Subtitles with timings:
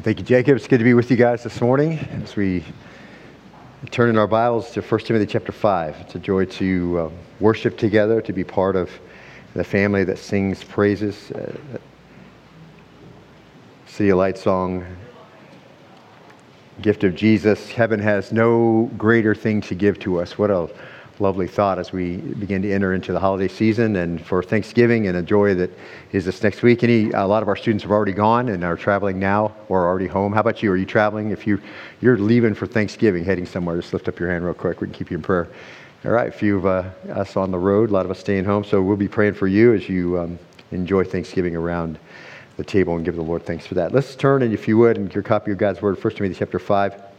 [0.00, 0.56] Thank you, Jacob.
[0.56, 2.64] It's good to be with you guys this morning as we
[3.90, 5.96] turn in our Bibles to 1 Timothy chapter 5.
[6.00, 8.90] It's a joy to uh, worship together, to be part of
[9.52, 11.30] the family that sings praises.
[11.32, 11.54] Uh,
[13.86, 14.86] CityAlight song,
[16.80, 17.70] Gift of Jesus.
[17.70, 20.38] Heaven has no greater thing to give to us.
[20.38, 20.70] What a
[21.18, 25.16] lovely thought as we begin to enter into the holiday season and for Thanksgiving and
[25.16, 25.70] a joy that
[26.12, 26.82] is this next week.
[26.82, 30.06] Any, a lot of our students have already gone and are traveling now or already
[30.06, 30.32] home.
[30.32, 30.72] How about you?
[30.72, 31.30] Are you traveling?
[31.30, 31.60] If you,
[32.00, 34.80] you're leaving for Thanksgiving, heading somewhere, just lift up your hand real quick.
[34.80, 35.48] We can keep you in prayer.
[36.04, 38.44] All right, a few of uh, us on the road, a lot of us staying
[38.44, 38.64] home.
[38.64, 40.38] So we'll be praying for you as you um,
[40.72, 41.98] enjoy Thanksgiving around
[42.56, 43.92] the table and give the Lord thanks for that.
[43.92, 46.58] Let's turn, and if you would, in your copy of God's Word, 1 Timothy chapter
[46.58, 47.11] 5.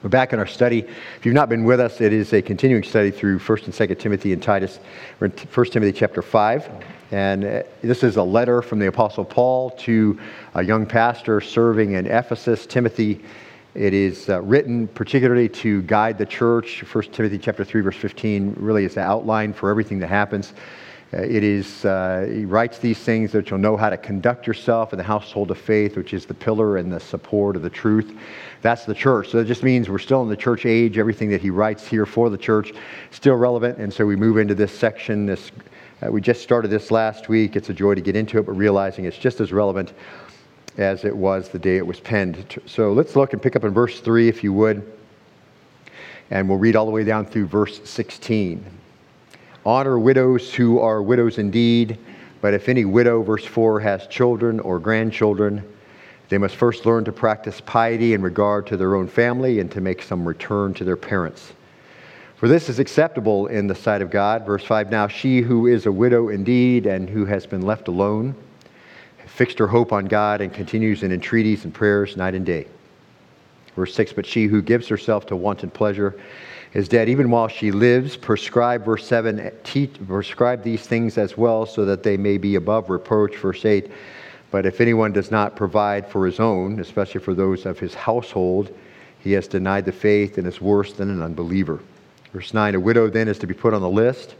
[0.00, 0.86] We're back in our study.
[1.16, 3.98] If you've not been with us, it is a continuing study through 1st and 2nd
[3.98, 4.78] Timothy and Titus.
[5.18, 6.70] We're in 1 Timothy chapter 5.
[7.10, 10.16] And uh, this is a letter from the Apostle Paul to
[10.54, 13.24] a young pastor serving in Ephesus, Timothy.
[13.74, 16.84] It is uh, written particularly to guide the church.
[16.84, 20.52] 1 Timothy chapter 3, verse 15 really is the outline for everything that happens.
[21.14, 24.92] Uh, it is, uh, he writes these things that you'll know how to conduct yourself
[24.92, 28.14] in the household of faith, which is the pillar and the support of the truth.
[28.60, 29.30] That's the church.
[29.30, 30.98] So it just means we're still in the church age.
[30.98, 32.72] Everything that he writes here for the church
[33.10, 33.78] still relevant.
[33.78, 35.24] And so we move into this section.
[35.24, 35.50] This
[36.00, 37.56] uh, we just started this last week.
[37.56, 39.94] It's a joy to get into it, but realizing it's just as relevant
[40.76, 42.60] as it was the day it was penned.
[42.66, 44.92] So let's look and pick up in verse 3, if you would.
[46.30, 48.64] And we'll read all the way down through verse 16.
[49.68, 51.98] Honor widows who are widows indeed,
[52.40, 55.62] but if any widow, verse 4, has children or grandchildren,
[56.30, 59.82] they must first learn to practice piety in regard to their own family and to
[59.82, 61.52] make some return to their parents.
[62.36, 64.46] For this is acceptable in the sight of God.
[64.46, 68.34] Verse 5 Now she who is a widow indeed and who has been left alone
[69.26, 72.66] fixed her hope on God and continues in entreaties and prayers night and day.
[73.76, 76.18] Verse 6 But she who gives herself to wanton pleasure
[76.74, 78.16] is dead even while she lives.
[78.16, 82.90] Prescribe, verse 7, teach, prescribe these things as well so that they may be above
[82.90, 83.36] reproach.
[83.36, 83.90] Verse 8
[84.50, 88.74] but if anyone does not provide for his own, especially for those of his household,
[89.20, 91.80] he has denied the faith and is worse than an unbeliever.
[92.32, 94.34] Verse 9 A widow then is to be put on the list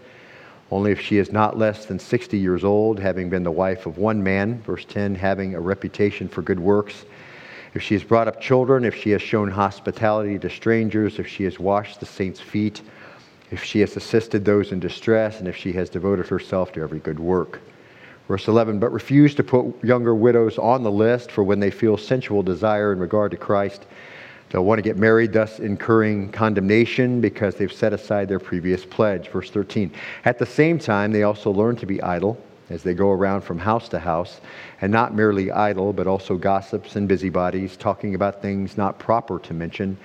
[0.71, 3.97] only if she is not less than 60 years old, having been the wife of
[3.97, 4.61] one man.
[4.63, 7.05] Verse 10 Having a reputation for good works.
[7.75, 11.45] If she has brought up children, if she has shown hospitality to strangers, if she
[11.45, 12.83] has washed the saints' feet,
[13.51, 16.99] if she has assisted those in distress, and if she has devoted herself to every
[16.99, 17.61] good work.
[18.27, 21.97] Verse 11, but refuse to put younger widows on the list, for when they feel
[21.97, 23.87] sensual desire in regard to Christ,
[24.51, 29.29] they'll want to get married, thus incurring condemnation because they've set aside their previous pledge.
[29.29, 29.91] Verse 13,
[30.27, 33.59] at the same time, they also learn to be idle as they go around from
[33.59, 34.43] house to house,
[34.81, 39.55] and not merely idle, but also gossips and busybodies, talking about things not proper to
[39.55, 39.97] mention.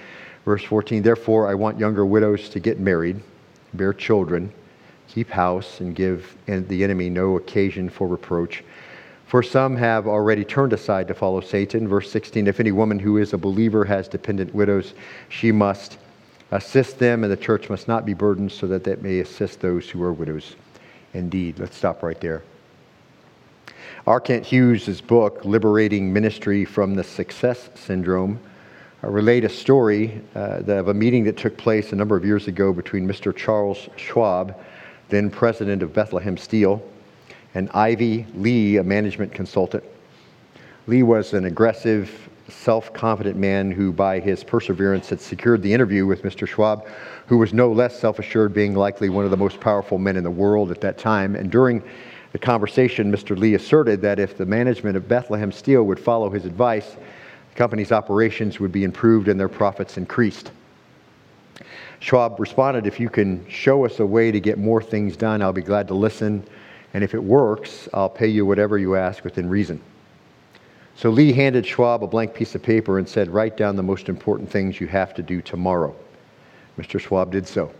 [0.45, 3.22] Verse 14, therefore, I want younger widows to get married,
[3.73, 4.51] bear children
[5.13, 8.63] keep house and give the enemy no occasion for reproach.
[9.28, 11.88] For some have already turned aside to follow Satan.
[11.88, 14.94] Verse 16 If any woman who is a believer has dependent widows,
[15.29, 15.97] she must
[16.51, 19.90] assist them, and the church must not be burdened so that that may assist those
[19.90, 20.55] who are widows.
[21.13, 22.44] Indeed, let's stop right there.
[24.06, 24.19] R.
[24.19, 28.40] Kent Hughes' book, Liberating Ministry from the Success Syndrome,
[29.03, 32.47] uh, relate a story uh, of a meeting that took place a number of years
[32.47, 33.36] ago between Mr.
[33.36, 34.56] Charles Schwab
[35.14, 36.84] then president of Bethlehem Steel,
[37.53, 39.84] and Ivy Lee, a management consultant.
[40.88, 46.08] Lee was an aggressive, self confident man who, by his perseverance, had secured the interview
[46.08, 46.47] with Mr.
[46.47, 46.88] Schwab,
[47.28, 50.24] who was no less self assured, being likely one of the most powerful men in
[50.24, 51.35] the world at that time.
[51.35, 51.84] And during
[52.33, 53.38] the conversation, Mr.
[53.38, 57.91] Lee asserted that if the management of Bethlehem Steel would follow his advice, the company's
[57.91, 60.51] operations would be improved and their profits increased.
[61.99, 65.53] Schwab responded, If you can show us a way to get more things done, I'll
[65.53, 66.43] be glad to listen.
[66.95, 69.79] And if it works, I'll pay you whatever you ask within reason.
[70.95, 74.09] So Lee handed Schwab a blank piece of paper and said, Write down the most
[74.09, 75.96] important things you have to do tomorrow.
[76.79, 76.99] Mr.
[76.99, 77.72] Schwab did so.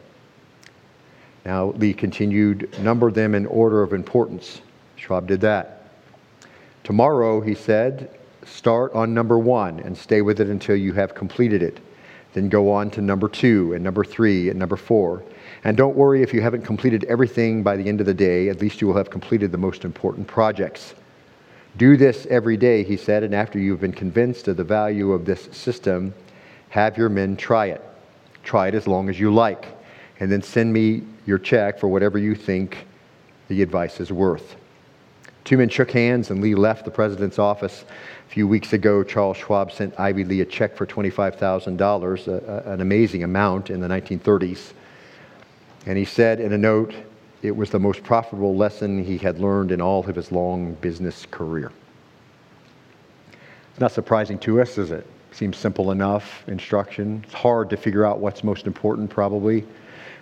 [1.45, 4.62] Now, Lee continued, Number them in order of importance.
[4.95, 5.90] Schwab did that.
[6.84, 8.10] Tomorrow, he said,
[8.45, 11.80] start on number one and stay with it until you have completed it.
[12.34, 15.24] Then go on to number two and number three and number four.
[15.63, 18.60] And don't worry if you haven't completed everything by the end of the day, at
[18.60, 20.95] least you will have completed the most important projects.
[21.78, 25.25] Do this every day, he said, and after you've been convinced of the value of
[25.25, 26.13] this system,
[26.69, 27.81] have your men try it.
[28.44, 29.68] Try it as long as you like,
[30.19, 32.86] and then send me your check for whatever you think
[33.48, 34.56] the advice is worth.
[35.44, 37.84] Two men shook hands, and Lee left the president's office
[38.28, 43.24] A few weeks ago, Charles Schwab sent Ivy Lee a check for $25,000, an amazing
[43.24, 44.74] amount in the 1930s.
[45.86, 46.96] And he said in a note,
[47.42, 51.28] it was the most profitable lesson he had learned in all of his long business
[51.30, 51.72] career.
[53.72, 55.06] It's not surprising to us, is it?
[55.31, 57.22] Seems simple enough instruction.
[57.26, 59.66] It's hard to figure out what's most important, probably.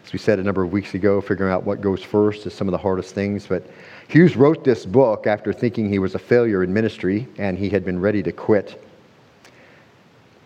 [0.04, 2.68] As we said a number of weeks ago, figuring out what goes first is some
[2.68, 3.48] of the hardest things.
[3.48, 3.66] But
[4.08, 7.86] Hughes wrote this book after thinking he was a failure in ministry and he had
[7.86, 8.84] been ready to quit.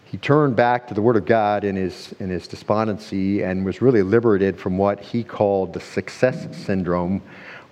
[0.05, 3.81] He turned back to the Word of God in his, in his despondency and was
[3.81, 7.21] really liberated from what he called the success syndrome,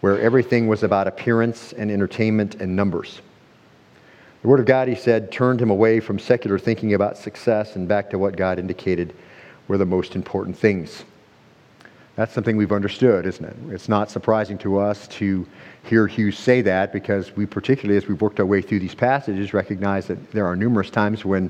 [0.02, 3.22] where everything was about appearance and entertainment and numbers.
[4.42, 7.88] The Word of God, he said, turned him away from secular thinking about success and
[7.88, 9.14] back to what God indicated
[9.68, 11.06] were the most important things.
[12.16, 13.56] That's something we've understood, isn't it?
[13.72, 15.48] It's not surprising to us to
[15.84, 19.54] hear Hughes say that because we, particularly as we've worked our way through these passages,
[19.54, 21.50] recognize that there are numerous times when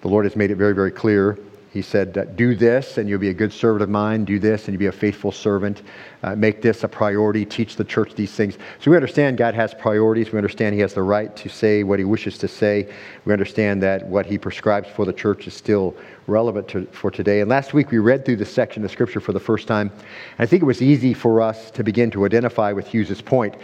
[0.00, 1.38] the Lord has made it very, very clear.
[1.70, 4.24] He said, Do this, and you'll be a good servant of mine.
[4.24, 5.82] Do this, and you'll be a faithful servant.
[6.22, 7.44] Uh, make this a priority.
[7.44, 8.56] Teach the church these things.
[8.80, 10.32] So we understand God has priorities.
[10.32, 12.90] We understand He has the right to say what He wishes to say.
[13.26, 15.94] We understand that what He prescribes for the church is still
[16.26, 17.40] relevant to, for today.
[17.40, 19.90] And last week we read through this section of Scripture for the first time.
[20.38, 23.54] I think it was easy for us to begin to identify with Hughes's point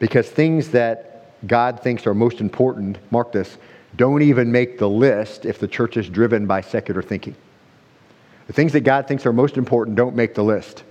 [0.00, 3.58] because things that God thinks are most important, mark this,
[3.96, 7.36] don't even make the list if the church is driven by secular thinking.
[8.46, 10.84] The things that God thinks are most important don't make the list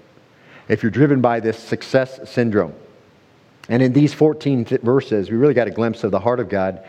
[0.67, 2.73] if you're driven by this success syndrome.
[3.69, 6.49] And in these 14 th- verses, we really got a glimpse of the heart of
[6.49, 6.83] God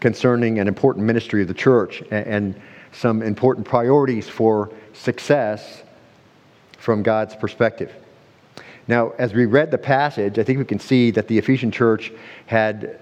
[0.00, 2.60] concerning an important ministry of the church and, and
[2.92, 5.82] some important priorities for success
[6.78, 7.92] from God's perspective.
[8.86, 12.12] Now, as we read the passage, I think we can see that the Ephesian church
[12.46, 13.00] had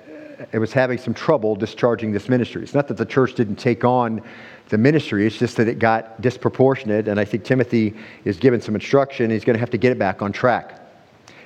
[0.52, 2.62] it was having some trouble discharging this ministry.
[2.62, 4.22] It's not that the church didn't take on
[4.68, 7.94] the ministry, it's just that it got disproportionate, and I think Timothy
[8.24, 9.30] is given some instruction.
[9.30, 10.78] He's going to have to get it back on track.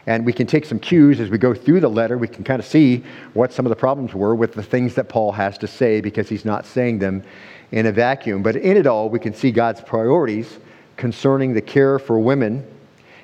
[0.07, 2.17] And we can take some cues as we go through the letter.
[2.17, 3.03] We can kind of see
[3.35, 6.29] what some of the problems were with the things that Paul has to say because
[6.29, 7.25] he's not saying them
[7.73, 8.45] in a vacuum.
[8.45, 10.61] But in it all, we can see God's priorities
[10.97, 12.65] concerning the care for women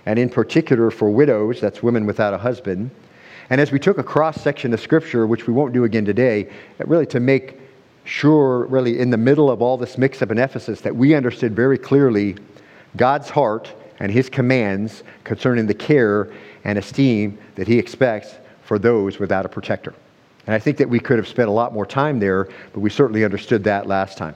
[0.06, 2.90] and in particular for widows, that's women without a husband.
[3.52, 6.48] And as we took a cross section of Scripture, which we won't do again today,
[6.80, 7.60] uh, really to make
[8.04, 11.54] sure, really in the middle of all this mix up in Ephesus, that we understood
[11.54, 12.34] very clearly
[12.96, 13.70] God's heart
[14.00, 16.32] and His commands concerning the care
[16.64, 19.92] and esteem that He expects for those without a protector.
[20.46, 22.88] And I think that we could have spent a lot more time there, but we
[22.88, 24.34] certainly understood that last time.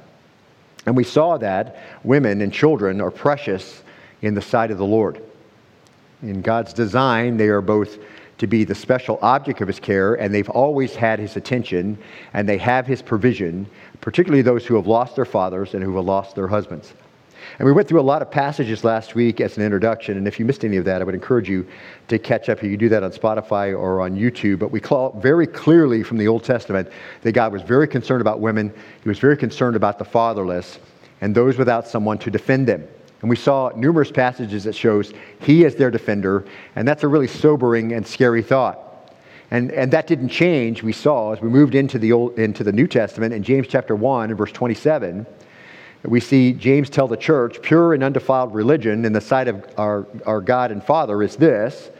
[0.84, 3.82] And we saw that women and children are precious
[4.20, 5.22] in the sight of the Lord.
[6.20, 7.96] In God's design, they are both
[8.38, 11.98] to be the special object of his care, and they've always had his attention,
[12.34, 13.66] and they have his provision,
[14.00, 16.92] particularly those who have lost their fathers and who have lost their husbands.
[17.58, 20.38] And we went through a lot of passages last week as an introduction, and if
[20.38, 21.66] you missed any of that, I would encourage you
[22.08, 22.62] to catch up.
[22.62, 24.58] You can do that on Spotify or on YouTube.
[24.58, 26.88] But we call very clearly from the Old Testament
[27.22, 28.72] that God was very concerned about women,
[29.02, 30.78] He was very concerned about the fatherless
[31.20, 32.86] and those without someone to defend them.
[33.20, 37.26] And we saw numerous passages that shows he is their defender, and that's a really
[37.26, 38.82] sobering and scary thought.
[39.50, 42.72] And, and that didn't change, we saw, as we moved into the, Old, into the
[42.72, 45.24] New Testament in James chapter 1 and verse 27.
[46.04, 50.06] We see James tell the church, pure and undefiled religion in the sight of our,
[50.24, 51.90] our God and Father is this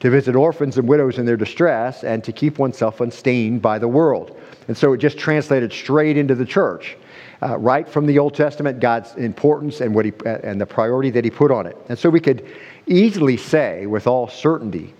[0.00, 3.86] to visit orphans and widows in their distress and to keep oneself unstained by the
[3.86, 4.36] world.
[4.66, 6.96] And so it just translated straight into the church
[7.42, 11.10] uh, right from the Old Testament, God's importance and, what he, uh, and the priority
[11.10, 11.76] that He put on it.
[11.88, 12.46] And so we could
[12.86, 14.94] easily say with all certainty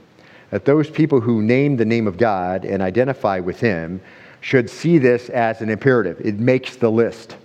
[0.50, 4.00] that those people who name the name of God and identify with Him
[4.40, 6.20] should see this as an imperative.
[6.20, 7.37] It makes the list.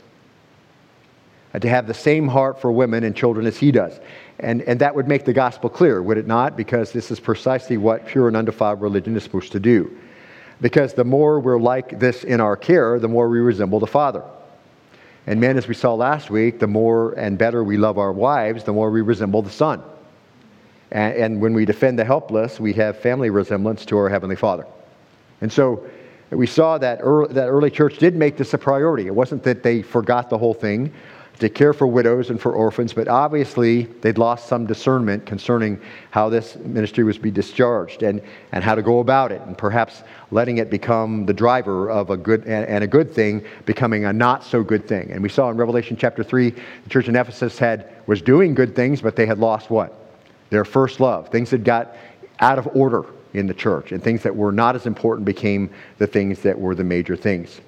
[1.54, 4.00] And to have the same heart for women and children as He does.
[4.40, 6.58] And, and that would make the gospel clear, would it not?
[6.58, 9.96] Because this is precisely what pure and undefiled religion is supposed to do.
[10.60, 14.24] Because the more we're like this in our care, the more we resemble the Father.
[15.28, 18.64] And men, as we saw last week, the more and better we love our wives,
[18.64, 19.84] the more we resemble the Son.
[20.92, 24.66] And, and when we defend the helpless, we have family resemblance to our Heavenly Father.
[25.42, 25.86] And so
[26.30, 29.08] we saw that early, that early church did make this a priority.
[29.08, 30.94] It wasn't that they forgot the whole thing
[31.40, 35.80] to care for widows and for orphans, but obviously they'd lost some discernment concerning
[36.10, 39.58] how this ministry was to be discharged and, and how to go about it, and
[39.58, 40.02] perhaps
[40.32, 44.14] letting it become the driver of a good and, and a good thing becoming a
[44.14, 45.12] not so good thing.
[45.12, 48.76] And we saw in Revelation chapter 3, the church in Ephesus had was doing good
[48.76, 49.94] things, but they had lost what?
[50.50, 51.30] Their first love.
[51.30, 51.96] Things had got
[52.40, 56.08] out of order in the church, and things that were not as important became the
[56.08, 57.62] things that were the major things.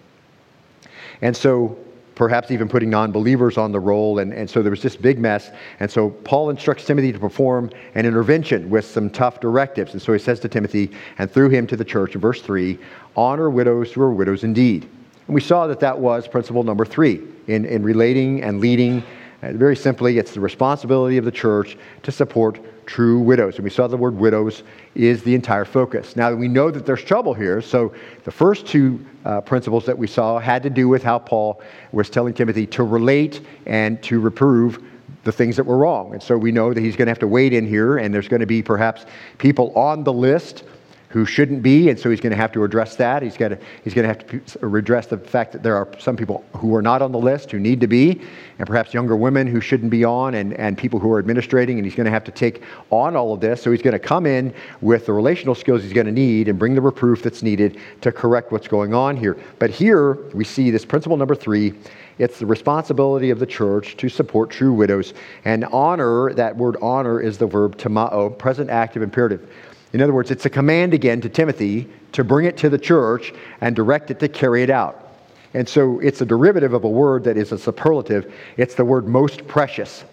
[1.22, 1.78] And so
[2.20, 4.20] perhaps even putting non believers on the roll.
[4.20, 5.52] And, and so there was this big mess.
[5.80, 9.94] And so Paul instructs Timothy to perform an intervention with some tough directives.
[9.94, 12.78] And so he says to Timothy, and through him to the church in verse 3
[13.16, 14.84] honor widows who are widows indeed.
[15.28, 19.02] And we saw that that was principle number three in, in relating and leading.
[19.42, 22.60] And very simply, it's the responsibility of the church to support
[22.90, 23.56] true widows.
[23.56, 24.64] And we saw the word widows
[24.96, 26.16] is the entire focus.
[26.16, 27.62] Now, we know that there's trouble here.
[27.62, 27.94] So
[28.24, 32.10] the first two uh, principles that we saw had to do with how Paul was
[32.10, 34.84] telling Timothy to relate and to reprove
[35.24, 36.14] the things that were wrong.
[36.14, 38.28] And so we know that he's going to have to wade in here, and there's
[38.28, 39.06] going to be perhaps
[39.38, 40.64] people on the list
[41.10, 43.24] who shouldn't be, and so he's going to have to address that.
[43.24, 46.16] He's got to, he's going to have to redress the fact that there are some
[46.16, 48.22] people who are not on the list who need to be,
[48.60, 51.86] and perhaps younger women who shouldn't be on, and, and people who are administrating, and
[51.86, 52.62] he's going to have to take
[52.92, 53.62] on all of this.
[53.62, 56.60] So he's going to come in with the relational skills he's going to need and
[56.60, 59.36] bring the reproof that's needed to correct what's going on here.
[59.58, 61.74] But here we see this principle number three
[62.20, 65.14] it's the responsibility of the church to support true widows.
[65.46, 69.50] And honor, that word honor is the verb timao, present active imperative.
[69.94, 73.34] In other words, it's a command again to Timothy to bring it to the church
[73.62, 75.08] and direct it to carry it out.
[75.54, 78.32] And so it's a derivative of a word that is a superlative.
[78.58, 80.04] It's the word most precious.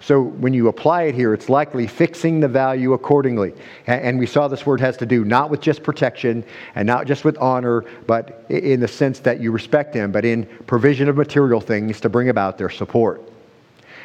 [0.00, 3.54] So when you apply it here, it's likely fixing the value accordingly.
[3.86, 7.24] And we saw this word has to do not with just protection and not just
[7.24, 11.60] with honor, but in the sense that you respect them, but in provision of material
[11.60, 13.22] things to bring about their support.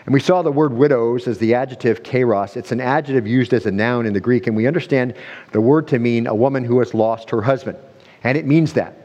[0.05, 2.57] And we saw the word widows as the adjective kairos.
[2.57, 5.13] It's an adjective used as a noun in the Greek, and we understand
[5.51, 7.77] the word to mean a woman who has lost her husband.
[8.23, 8.95] And it means that.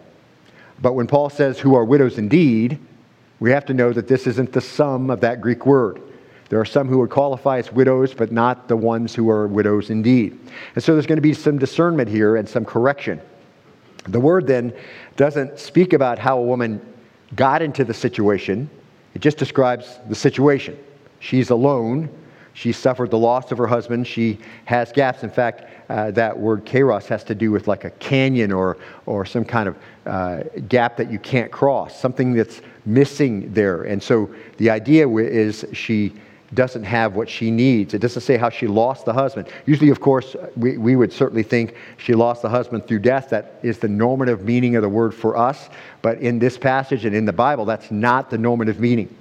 [0.81, 2.79] But when Paul says who are widows indeed,
[3.41, 6.01] we have to know that this isn't the sum of that Greek word.
[6.49, 9.91] There are some who would qualify as widows, but not the ones who are widows
[9.91, 10.39] indeed.
[10.75, 13.21] And so there's going to be some discernment here and some correction.
[14.07, 14.73] The word then
[15.17, 16.81] doesn't speak about how a woman
[17.35, 18.69] got into the situation,
[19.14, 20.78] it just describes the situation.
[21.21, 22.09] She's alone.
[22.52, 24.06] She suffered the loss of her husband.
[24.06, 25.23] She has gaps.
[25.23, 29.25] In fact, uh, that word kairos has to do with like a canyon or, or
[29.26, 33.83] some kind of uh, gap that you can't cross, something that's missing there.
[33.83, 36.14] And so the idea is she
[36.54, 37.94] doesn't have what she needs.
[37.94, 39.49] It doesn't say how she lost the husband.
[39.66, 43.30] Usually, of course, we, we would certainly think she lost the husband through death.
[43.30, 45.68] That is the normative meaning of the word for us.
[46.02, 49.14] But in this passage and in the Bible, that's not the normative meaning.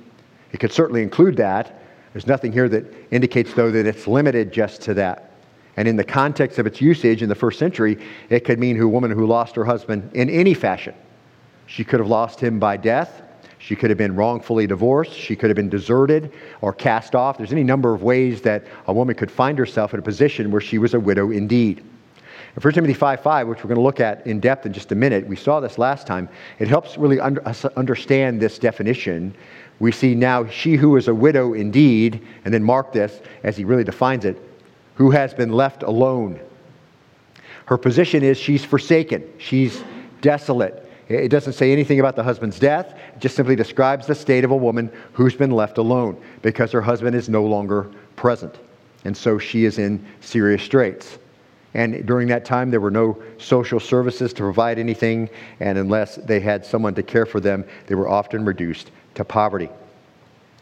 [0.51, 1.79] It could certainly include that,
[2.13, 5.31] there's nothing here that indicates, though, that it's limited just to that.
[5.77, 7.97] And in the context of its usage in the first century,
[8.29, 10.93] it could mean a woman who lost her husband in any fashion.
[11.65, 13.22] She could have lost him by death.
[13.63, 15.13] She could have been wrongfully divorced.
[15.13, 17.37] She could have been deserted or cast off.
[17.37, 20.59] There's any number of ways that a woman could find herself in a position where
[20.59, 21.79] she was a widow indeed.
[21.79, 24.91] In 1 Timothy 5 5, which we're going to look at in depth in just
[24.91, 26.27] a minute, we saw this last time.
[26.59, 29.33] It helps really under, us understand this definition
[29.79, 33.65] we see now she who is a widow indeed, and then mark this as he
[33.65, 34.41] really defines it,
[34.95, 36.39] who has been left alone.
[37.65, 39.83] Her position is she's forsaken, she's
[40.21, 40.89] desolate.
[41.09, 44.51] It doesn't say anything about the husband's death, it just simply describes the state of
[44.51, 48.55] a woman who's been left alone because her husband is no longer present.
[49.05, 51.17] And so she is in serious straits.
[51.73, 55.29] And during that time, there were no social services to provide anything,
[55.59, 59.69] and unless they had someone to care for them, they were often reduced to poverty.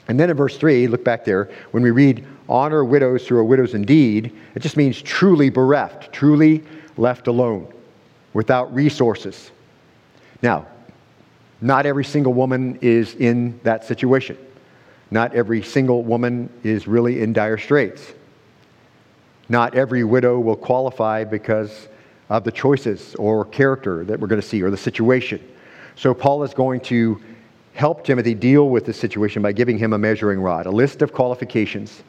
[0.08, 3.44] And then in verse 3, look back there, when we read, honor widows who are
[3.44, 6.64] widows indeed, it just means truly bereft, truly
[6.98, 7.72] left alone,
[8.34, 9.52] without resources.
[10.42, 10.68] Now,
[11.62, 14.38] not every single woman is in that situation.
[15.12, 18.14] Not every single woman is really in dire straits.
[19.50, 21.90] Not every widow will qualify because
[22.30, 25.46] of the choices or character that we're going to see or the situation.
[25.96, 27.22] So Paul is going to
[27.74, 31.12] help Timothy deal with the situation by giving him a measuring rod, a list of
[31.12, 32.04] qualifications.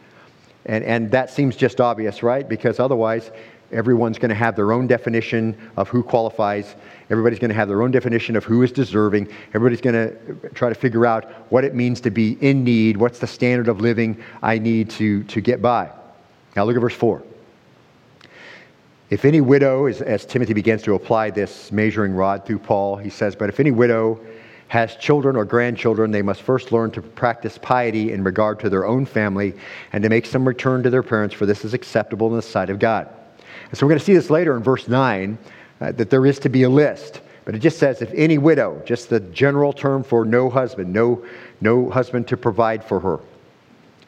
[0.67, 2.49] And, and that seems just obvious, right?
[2.49, 3.33] Because otherwise,
[3.73, 6.75] everyone's going to have their own definition of who qualifies.
[7.11, 9.29] Everybody's going to have their own definition of who is deserving.
[9.55, 12.97] Everybody's going to try to figure out what it means to be in need.
[12.97, 15.91] What's the standard of living I need to, to get by?
[16.57, 17.23] Now, look at verse 4.
[19.11, 23.11] If any widow, as, as Timothy begins to apply this measuring rod through Paul, he
[23.11, 24.21] says, But if any widow
[24.69, 28.87] has children or grandchildren, they must first learn to practice piety in regard to their
[28.87, 29.53] own family
[29.93, 32.71] and to make some return to their parents, for this is acceptable in the sight
[32.71, 33.07] of God.
[33.73, 35.37] And so we're going to see this later in verse 9
[35.81, 37.23] uh, that there is to be a list.
[37.45, 41.27] But it just says, if any widow, just the general term for no husband, no,
[41.61, 43.19] no husband to provide for her.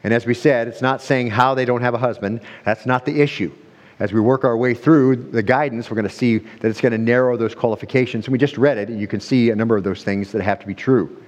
[0.05, 2.39] And as we said, it's not saying how they don't have a husband.
[2.63, 3.51] That's not the issue
[3.99, 6.91] as we work our way through the guidance, we're going to see that it's going
[6.91, 8.25] to narrow those qualifications.
[8.25, 10.41] And we just read it, and you can see a number of those things that
[10.41, 11.23] have to be true.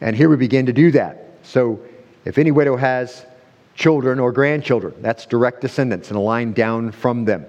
[0.00, 1.34] And here we begin to do that.
[1.42, 1.80] So
[2.24, 3.26] if any widow has
[3.74, 7.44] children or grandchildren, that's direct descendants and a line down from them.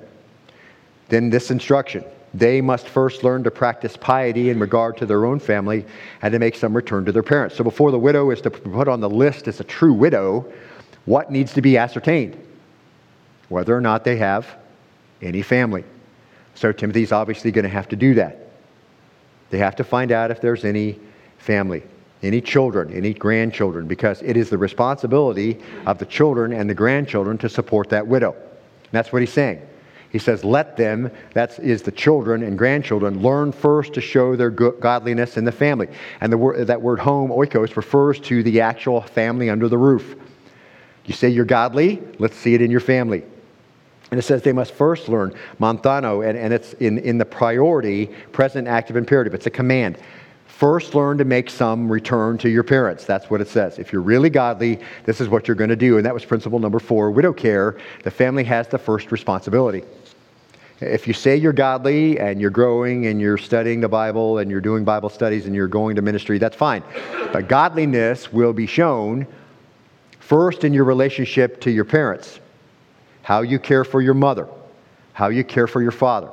[1.10, 5.40] Then this instruction they must first learn to practice piety in regard to their own
[5.40, 5.86] family
[6.22, 7.56] and to make some return to their parents.
[7.56, 10.52] So before the widow is to put on the list as a true widow,
[11.06, 12.38] what needs to be ascertained?
[13.50, 14.58] Whether or not they have
[15.22, 15.84] any family.
[16.54, 18.48] So Timothy's obviously going to have to do that.
[19.50, 21.00] They have to find out if there's any
[21.40, 21.82] family,
[22.22, 27.40] any children, any grandchildren, because it is the responsibility of the children and the grandchildren
[27.40, 28.34] to support that widow.
[28.34, 29.66] And that's what he's saying.
[30.12, 34.50] He says, Let them, that is the children and grandchildren, learn first to show their
[34.50, 35.88] godliness in the family.
[36.22, 40.16] And the that word home, oikos, refers to the actual family under the roof.
[41.06, 43.24] You say you're godly, let's see it in your family.
[44.12, 48.08] And it says they must first learn manthano, and, and it's in, in the priority,
[48.32, 49.36] present active imperative.
[49.36, 50.00] It's a command.
[50.48, 53.06] First, learn to make some return to your parents.
[53.06, 53.80] That's what it says.
[53.80, 55.98] If you're really godly, this is what you're going to do.
[55.98, 57.78] And that was principle number four widow care.
[58.04, 59.84] The family has the first responsibility.
[60.82, 64.62] If you say you're godly and you're growing and you're studying the Bible and you're
[64.62, 66.84] doing Bible studies and you're going to ministry, that's fine.
[67.34, 69.28] But godliness will be shown
[70.20, 72.40] first in your relationship to your parents,
[73.24, 74.48] how you care for your mother,
[75.14, 76.30] how you care for your father,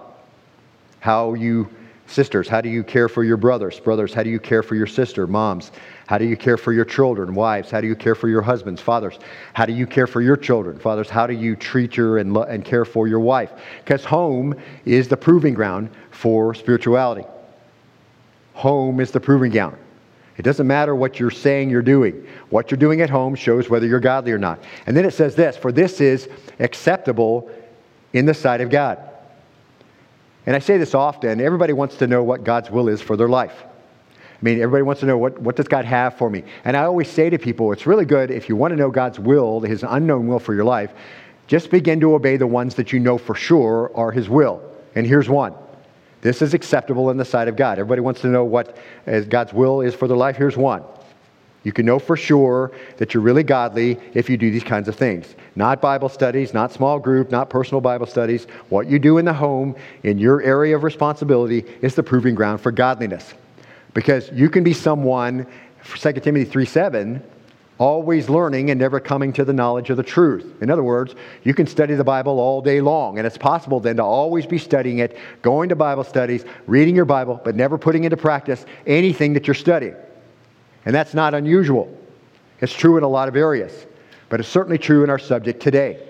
[1.00, 1.68] how you
[2.06, 3.80] Sisters, how do you care for your brothers?
[3.80, 5.26] Brothers, how do you care for your sister?
[5.26, 5.72] Moms,
[6.06, 7.34] how do you care for your children?
[7.34, 8.80] Wives, how do you care for your husbands?
[8.80, 9.18] Fathers,
[9.54, 10.78] how do you care for your children?
[10.78, 13.52] Fathers, how do you treat your and, lo- and care for your wife?
[13.84, 17.26] Because home is the proving ground for spirituality.
[18.54, 19.76] Home is the proving ground.
[20.36, 22.26] It doesn't matter what you're saying you're doing.
[22.50, 24.62] What you're doing at home shows whether you're godly or not.
[24.86, 26.28] And then it says this For this is
[26.60, 27.50] acceptable
[28.12, 28.98] in the sight of God.
[30.46, 33.28] And I say this often everybody wants to know what God's will is for their
[33.28, 33.64] life.
[34.36, 36.44] I mean, everybody wants to know what, what does God have for me?
[36.64, 39.18] And I always say to people, it's really good if you want to know God's
[39.18, 40.92] will, his unknown will for your life,
[41.46, 44.62] just begin to obey the ones that you know for sure are his will.
[44.94, 45.54] And here's one.
[46.20, 47.78] This is acceptable in the sight of God.
[47.78, 48.76] Everybody wants to know what
[49.28, 50.36] God's will is for their life.
[50.36, 50.82] Here's one.
[51.62, 54.96] You can know for sure that you're really godly if you do these kinds of
[54.96, 55.34] things.
[55.56, 58.46] Not Bible studies, not small group, not personal Bible studies.
[58.68, 62.60] What you do in the home, in your area of responsibility, is the proving ground
[62.60, 63.34] for godliness.
[63.96, 65.46] Because you can be someone,
[65.82, 67.22] 2 Timothy 3 7,
[67.78, 70.60] always learning and never coming to the knowledge of the truth.
[70.60, 73.96] In other words, you can study the Bible all day long, and it's possible then
[73.96, 78.04] to always be studying it, going to Bible studies, reading your Bible, but never putting
[78.04, 79.96] into practice anything that you're studying.
[80.84, 81.88] And that's not unusual.
[82.60, 83.86] It's true in a lot of areas,
[84.28, 86.06] but it's certainly true in our subject today.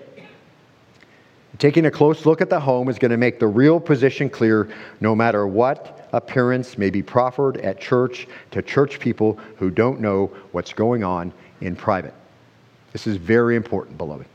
[1.58, 4.68] Taking a close look at the home is going to make the real position clear
[5.00, 10.26] no matter what appearance may be proffered at church to church people who don't know
[10.52, 12.14] what's going on in private.
[12.92, 14.26] This is very important, beloved.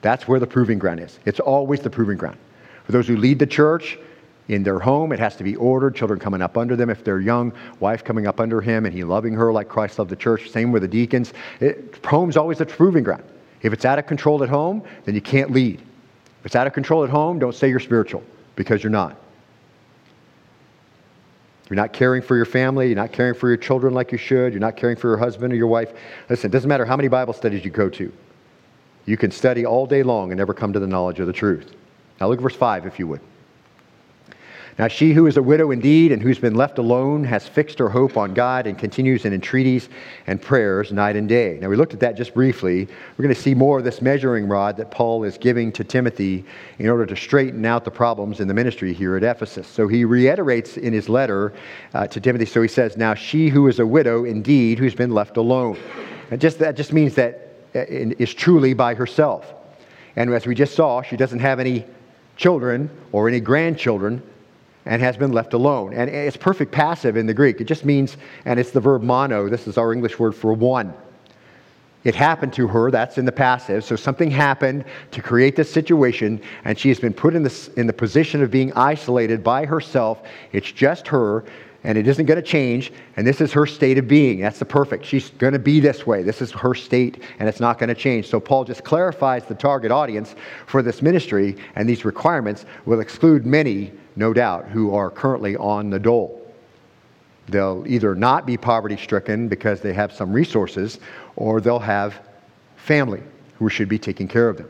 [0.00, 1.18] That's where the proving ground is.
[1.24, 2.38] It's always the proving ground.
[2.84, 3.98] For those who lead the church,
[4.48, 5.12] in their home.
[5.12, 8.26] It has to be ordered, children coming up under them if they're young, wife coming
[8.26, 10.50] up under him, and he loving her like Christ loved the church.
[10.50, 11.32] Same with the deacons.
[11.60, 13.24] It, home's always the proving ground.
[13.62, 15.80] If it's out of control at home, then you can't lead.
[16.40, 18.22] If it's out of control at home, don't say you're spiritual
[18.56, 19.16] because you're not.
[21.68, 22.88] You're not caring for your family.
[22.88, 24.52] You're not caring for your children like you should.
[24.52, 25.92] You're not caring for your husband or your wife.
[26.28, 28.12] Listen, it doesn't matter how many Bible studies you go to.
[29.06, 31.74] You can study all day long and never come to the knowledge of the truth.
[32.20, 33.20] Now look at verse 5, if you would.
[34.78, 37.90] Now, she who is a widow indeed and who's been left alone has fixed her
[37.90, 39.90] hope on God and continues in entreaties
[40.26, 41.58] and prayers night and day.
[41.60, 42.86] Now, we looked at that just briefly.
[42.86, 46.46] We're going to see more of this measuring rod that Paul is giving to Timothy
[46.78, 49.68] in order to straighten out the problems in the ministry here at Ephesus.
[49.68, 51.52] So he reiterates in his letter
[51.92, 52.46] uh, to Timothy.
[52.46, 55.78] So he says, Now, she who is a widow indeed who's been left alone.
[56.30, 57.84] And just, that just means that uh,
[58.26, 59.52] truly by herself.
[60.16, 61.84] And as we just saw, she doesn't have any
[62.36, 64.22] children or any grandchildren
[64.86, 65.92] and has been left alone.
[65.92, 67.60] And it's perfect passive in the Greek.
[67.60, 69.48] It just means, and it's the verb mono.
[69.48, 70.92] This is our English word for one.
[72.04, 73.84] It happened to her, that's in the passive.
[73.84, 77.86] So something happened to create this situation, and she has been put in, this, in
[77.86, 80.22] the position of being isolated by herself.
[80.50, 81.44] It's just her,
[81.84, 82.92] and it isn't going to change.
[83.16, 84.40] And this is her state of being.
[84.40, 85.04] That's the perfect.
[85.04, 86.24] She's going to be this way.
[86.24, 88.28] This is her state, and it's not going to change.
[88.28, 90.34] So Paul just clarifies the target audience
[90.66, 95.90] for this ministry, and these requirements will exclude many no doubt, who are currently on
[95.90, 96.38] the dole.
[97.48, 101.00] They'll either not be poverty stricken because they have some resources,
[101.36, 102.20] or they'll have
[102.76, 103.22] family
[103.58, 104.68] who should be taking care of them.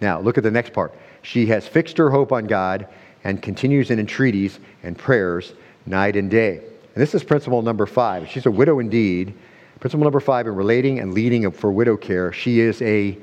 [0.00, 0.94] Now, look at the next part.
[1.22, 2.88] She has fixed her hope on God
[3.24, 5.52] and continues in entreaties and prayers
[5.86, 6.58] night and day.
[6.58, 8.28] And this is principle number five.
[8.28, 9.34] She's a widow indeed.
[9.80, 13.16] Principle number five in relating and leading for widow care, she is a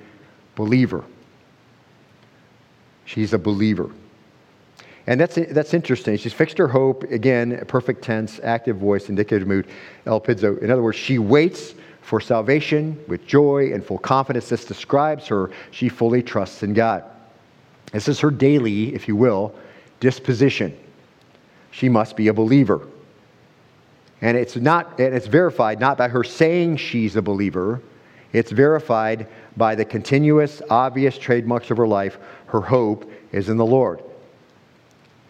[0.56, 1.04] believer.
[3.06, 3.90] She's a believer.
[5.08, 6.18] And that's, that's interesting.
[6.18, 9.68] She's fixed her hope, again, perfect tense, active voice, indicative mood,
[10.06, 10.60] elpizo.
[10.62, 14.50] In other words, she waits for salvation with joy and full confidence.
[14.50, 15.52] This describes her.
[15.72, 17.04] She fully trusts in God.
[17.92, 19.54] This is her daily, if you will,
[20.00, 20.76] disposition.
[21.72, 22.88] She must be a believer.
[24.22, 27.82] And it's not, and it's verified not by her saying she's a believer,
[28.34, 32.18] it's verified by the continuous, obvious trademarks of her life.
[32.48, 34.02] Her hope is in the Lord.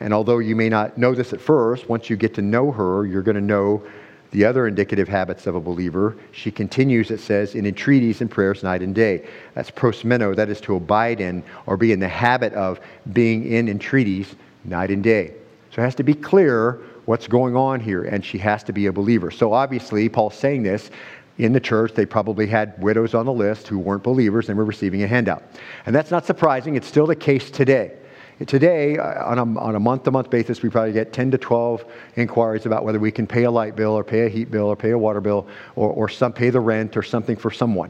[0.06, 3.08] And although you may not know this at first, once you get to know her,
[3.08, 3.82] you're going to know
[4.30, 6.16] the other indicative habits of a believer.
[6.32, 9.28] She continues, it says, in entreaties and prayers night and day.
[9.56, 12.80] That's prosmeno, that is to abide in or be in the habit of
[13.14, 15.34] being in entreaties night and day.
[15.72, 18.86] So it has to be clear what's going on here, and she has to be
[18.86, 19.32] a believer.
[19.32, 20.92] So obviously, Paul's saying this
[21.40, 24.66] in the church, they probably had widows on the list who weren't believers and were
[24.66, 25.42] receiving a handout.
[25.88, 27.98] And that's not surprising, it's still the case today.
[28.46, 31.86] Today, uh, on a, on a month-to-month basis, we probably get 10 to 12
[32.18, 34.76] inquiries about whether we can pay a light bill or pay a heat bill or
[34.76, 37.90] pay a water bill or, or some, pay the rent or something for someone.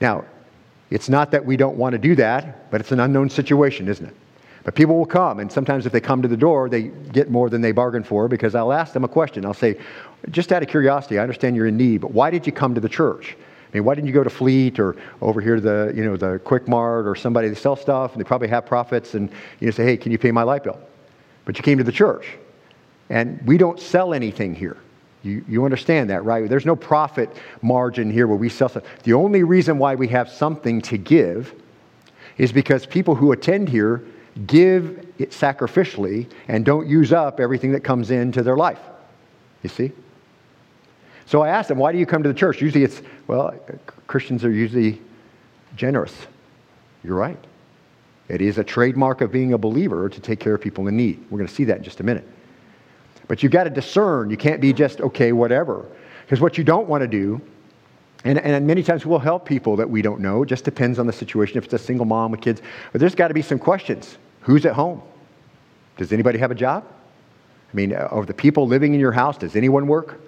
[0.00, 0.24] Now,
[0.90, 4.06] it's not that we don't want to do that, but it's an unknown situation, isn't
[4.06, 4.14] it?
[4.62, 7.50] But people will come, and sometimes if they come to the door, they get more
[7.50, 9.44] than they bargained for because I'll ask them a question.
[9.44, 9.78] I'll say,
[10.30, 12.80] just out of curiosity, I understand you're in need, but why did you come to
[12.80, 13.36] the church?
[13.74, 16.38] Mean, why didn't you go to Fleet or over here to the, you know, the
[16.38, 19.70] Quick Mart or somebody that sells stuff and they probably have profits and you know,
[19.72, 20.78] say, hey, can you pay my light bill?
[21.44, 22.28] But you came to the church.
[23.10, 24.78] And we don't sell anything here.
[25.24, 26.48] You, you understand that, right?
[26.48, 28.84] There's no profit margin here where we sell stuff.
[29.02, 31.54] The only reason why we have something to give
[32.38, 34.04] is because people who attend here
[34.46, 38.80] give it sacrificially and don't use up everything that comes into their life.
[39.62, 39.92] You see?
[41.26, 42.60] So I asked them, why do you come to the church?
[42.60, 43.54] Usually it's, well,
[44.06, 45.00] Christians are usually
[45.76, 46.14] generous.
[47.02, 47.38] You're right.
[48.28, 51.24] It is a trademark of being a believer to take care of people in need.
[51.30, 52.26] We're going to see that in just a minute.
[53.28, 54.30] But you've got to discern.
[54.30, 55.86] You can't be just, okay, whatever.
[56.24, 57.40] Because what you don't want to do,
[58.24, 60.42] and, and many times we'll help people that we don't know.
[60.42, 61.58] It just depends on the situation.
[61.58, 64.16] If it's a single mom with kids, but there's got to be some questions.
[64.40, 65.02] Who's at home?
[65.96, 66.84] Does anybody have a job?
[67.72, 70.20] I mean, uh, of the people living in your house, does anyone work?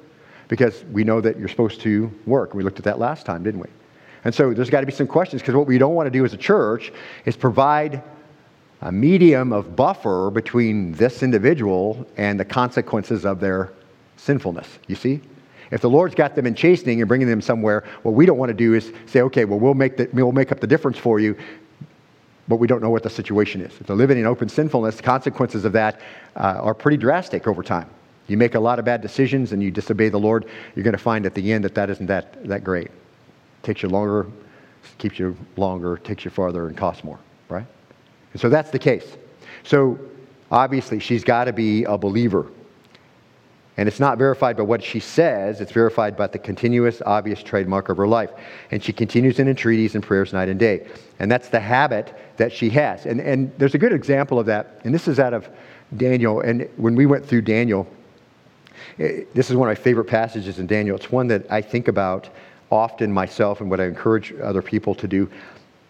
[0.49, 2.55] Because we know that you're supposed to work.
[2.55, 3.69] We looked at that last time, didn't we?
[4.25, 6.25] And so there's got to be some questions because what we don't want to do
[6.25, 6.93] as a church
[7.25, 8.03] is provide
[8.83, 13.73] a medium of buffer between this individual and the consequences of their
[14.17, 14.69] sinfulness.
[14.87, 15.21] You see?
[15.71, 18.51] If the Lord's got them in chastening and bringing them somewhere, what we don't want
[18.51, 21.19] to do is say, okay, well, we'll make, the, we'll make up the difference for
[21.19, 21.37] you,
[22.49, 23.73] but we don't know what the situation is.
[23.81, 26.01] If they're living in open sinfulness, the consequences of that
[26.37, 27.91] uh, are pretty drastic over time.
[28.29, 30.99] You make a lot of bad decisions and you disobey the Lord, you're going to
[30.99, 32.87] find at the end that that isn't that, that great.
[32.87, 32.93] It
[33.63, 34.27] takes you longer,
[34.99, 37.67] keeps you longer, takes you farther, and costs more, right?
[38.33, 39.17] And so that's the case.
[39.63, 39.99] So
[40.51, 42.47] obviously, she's got to be a believer.
[43.79, 47.91] And it's not verified by what she says, it's verified by the continuous, obvious trademark
[47.91, 48.31] of her life.
[48.71, 50.87] And she continues in entreaties and prayers night and day.
[51.19, 53.05] And that's the habit that she has.
[53.05, 55.49] And, and there's a good example of that, and this is out of
[55.97, 56.41] Daniel.
[56.41, 57.87] And when we went through Daniel,
[58.99, 60.97] this is one of my favorite passages in Daniel.
[60.97, 62.29] It's one that I think about
[62.71, 65.31] often myself and what I encourage other people to do.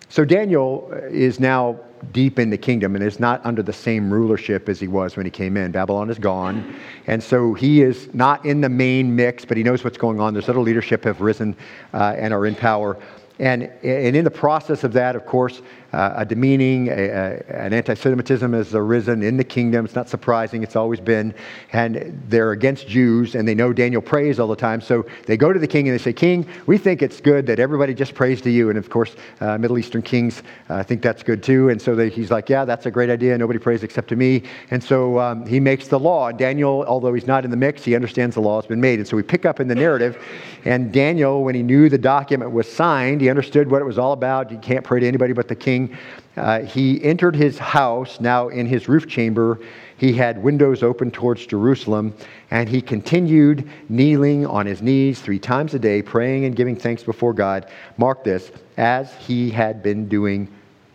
[0.08, 1.80] So Daniel is now
[2.12, 5.24] deep in the kingdom and is not under the same rulership as he was when
[5.26, 5.72] he came in.
[5.72, 6.76] Babylon is gone.
[7.06, 10.32] And so he is not in the main mix, but he knows what's going on.
[10.32, 11.56] There's other leadership have risen
[11.94, 12.96] uh, and are in power.
[13.38, 15.60] And, and in the process of that, of course,
[15.92, 19.84] uh, a demeaning, a, a, an anti Semitism has arisen in the kingdom.
[19.84, 21.34] It's not surprising, it's always been.
[21.72, 24.80] And they're against Jews, and they know Daniel prays all the time.
[24.80, 27.58] So they go to the king and they say, King, we think it's good that
[27.58, 28.68] everybody just prays to you.
[28.68, 31.68] And of course, uh, Middle Eastern kings uh, think that's good too.
[31.68, 33.36] And so they, he's like, Yeah, that's a great idea.
[33.38, 34.42] Nobody prays except to me.
[34.70, 36.32] And so um, he makes the law.
[36.32, 38.98] Daniel, although he's not in the mix, he understands the law has been made.
[38.98, 40.22] And so we pick up in the narrative.
[40.64, 44.12] And Daniel, when he knew the document was signed, he understood what it was all
[44.12, 44.52] about.
[44.52, 45.98] You can't pray to anybody but the king.
[46.36, 49.58] Uh, he entered his house, now in his roof chamber.
[49.96, 52.14] He had windows open towards Jerusalem,
[52.52, 57.02] and he continued kneeling on his knees three times a day, praying and giving thanks
[57.02, 57.68] before God.
[57.96, 60.46] Mark this, as he had been doing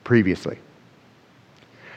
[0.06, 0.58] previously.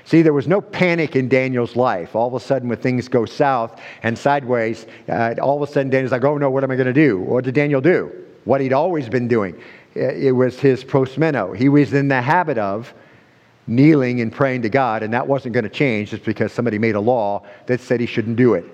[0.04, 2.16] See, there was no panic in Daniel's life.
[2.16, 5.90] All of a sudden, when things go south and sideways, uh, all of a sudden
[5.90, 7.20] Daniel's like, oh no, what am I going to do?
[7.20, 8.10] What did Daniel do?
[8.44, 9.58] What he'd always been doing
[9.94, 11.56] it was his prosmeno.
[11.56, 12.92] He was in the habit of
[13.66, 16.94] kneeling and praying to God, and that wasn't going to change just because somebody made
[16.94, 18.64] a law that said he shouldn't do it.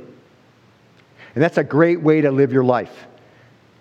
[1.34, 3.06] And that's a great way to live your life.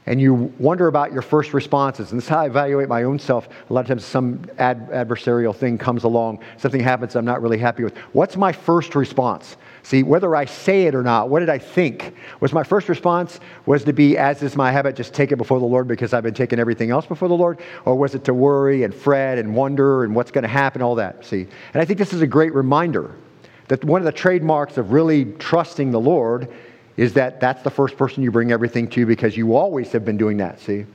[0.05, 2.11] And you wonder about your first responses.
[2.11, 3.47] And this is how I evaluate my own self.
[3.69, 7.57] A lot of times, some ad- adversarial thing comes along, something happens I'm not really
[7.57, 7.95] happy with.
[8.13, 9.57] What's my first response?
[9.83, 12.15] See, whether I say it or not, what did I think?
[12.39, 15.59] Was my first response was to be, as is my habit, just take it before
[15.59, 17.59] the Lord because I've been taking everything else before the Lord?
[17.85, 20.95] Or was it to worry and fret and wonder and what's going to happen, all
[20.95, 21.25] that?
[21.25, 23.15] See, and I think this is a great reminder
[23.69, 26.51] that one of the trademarks of really trusting the Lord
[26.97, 30.17] is that that's the first person you bring everything to because you always have been
[30.17, 30.85] doing that, see?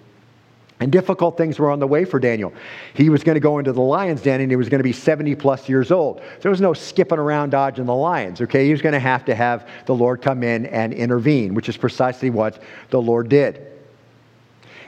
[0.85, 2.53] And difficult things were on the way for Daniel.
[2.93, 4.93] He was going to go into the lion's den and he was going to be
[4.93, 6.19] 70 plus years old.
[6.19, 8.67] So There was no skipping around dodging the lions, okay?
[8.67, 11.79] He was going to have to have the Lord come in and intervene, which is
[11.79, 13.74] precisely what the Lord did.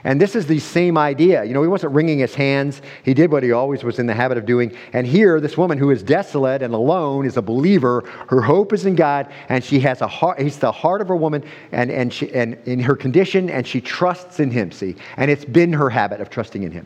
[0.07, 1.43] And this is the same idea.
[1.43, 2.81] You know, he wasn't wringing his hands.
[3.03, 4.73] He did what he always was in the habit of doing.
[4.93, 8.05] And here, this woman who is desolate and alone is a believer.
[8.29, 10.39] Her hope is in God, and she has a heart.
[10.39, 11.43] He's the heart of a woman,
[11.73, 14.95] and, and, she, and in her condition, and she trusts in him, see?
[15.17, 16.85] And it's been her habit of trusting in him.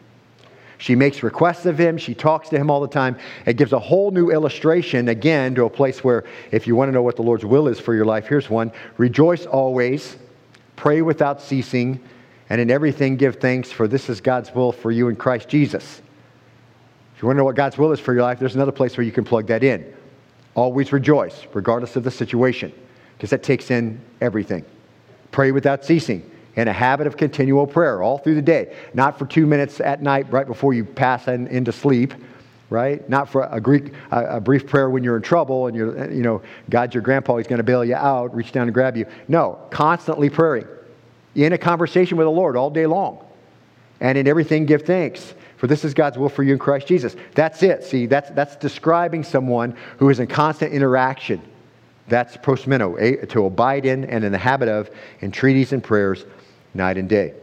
[0.79, 1.99] She makes requests of him.
[1.99, 3.15] She talks to him all the time.
[3.45, 6.91] It gives a whole new illustration, again, to a place where if you want to
[6.91, 10.17] know what the Lord's will is for your life, here's one Rejoice always,
[10.75, 11.99] pray without ceasing
[12.51, 16.01] and in everything give thanks, for this is God's will for you in Christ Jesus.
[17.15, 19.11] If you know what God's will is for your life, there's another place where you
[19.13, 19.85] can plug that in.
[20.53, 22.73] Always rejoice, regardless of the situation,
[23.15, 24.65] because that takes in everything.
[25.31, 29.25] Pray without ceasing, in a habit of continual prayer all through the day, not for
[29.25, 32.13] two minutes at night right before you pass in, into sleep
[32.69, 33.09] right?
[33.09, 36.41] Not for a, Greek, a, brief prayer when you're in trouble and you're, you know,
[36.69, 39.05] God's your grandpa, he's going to bail you out, reach down and grab you.
[39.27, 40.67] No, constantly praying
[41.35, 43.25] in a conversation with the Lord all day long.
[43.99, 45.33] And in everything, give thanks.
[45.57, 47.15] For this is God's will for you in Christ Jesus.
[47.35, 47.83] That's it.
[47.83, 51.41] See, that's, that's describing someone who is in constant interaction.
[52.07, 54.89] That's prosmeno, to abide in and in the habit of
[55.21, 56.25] entreaties and prayers
[56.73, 57.35] night and day.